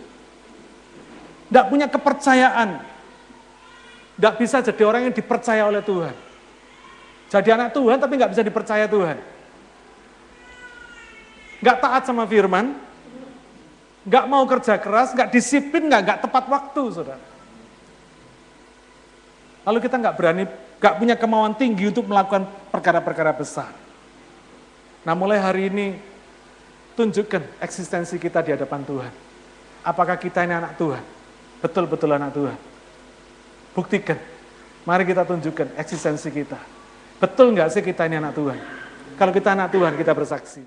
[1.50, 2.82] nggak punya kepercayaan,
[4.18, 6.16] nggak bisa jadi orang yang dipercaya oleh Tuhan.
[7.32, 9.18] Jadi anak Tuhan tapi nggak bisa dipercaya Tuhan.
[11.62, 12.76] Nggak taat sama firman,
[14.04, 17.24] nggak mau kerja keras, nggak disiplin, nggak nggak tepat waktu, saudara.
[19.62, 20.44] Lalu kita nggak berani,
[20.82, 23.70] nggak punya kemauan tinggi untuk melakukan perkara-perkara besar.
[25.06, 26.11] Nah mulai hari ini,
[27.02, 29.14] tunjukkan eksistensi kita di hadapan Tuhan.
[29.82, 31.02] Apakah kita ini anak Tuhan?
[31.58, 32.58] Betul-betul anak Tuhan.
[33.74, 34.22] Buktikan.
[34.86, 36.62] Mari kita tunjukkan eksistensi kita.
[37.18, 38.58] Betul nggak sih kita ini anak Tuhan?
[39.18, 40.62] Kalau kita anak Tuhan, kita bersaksi.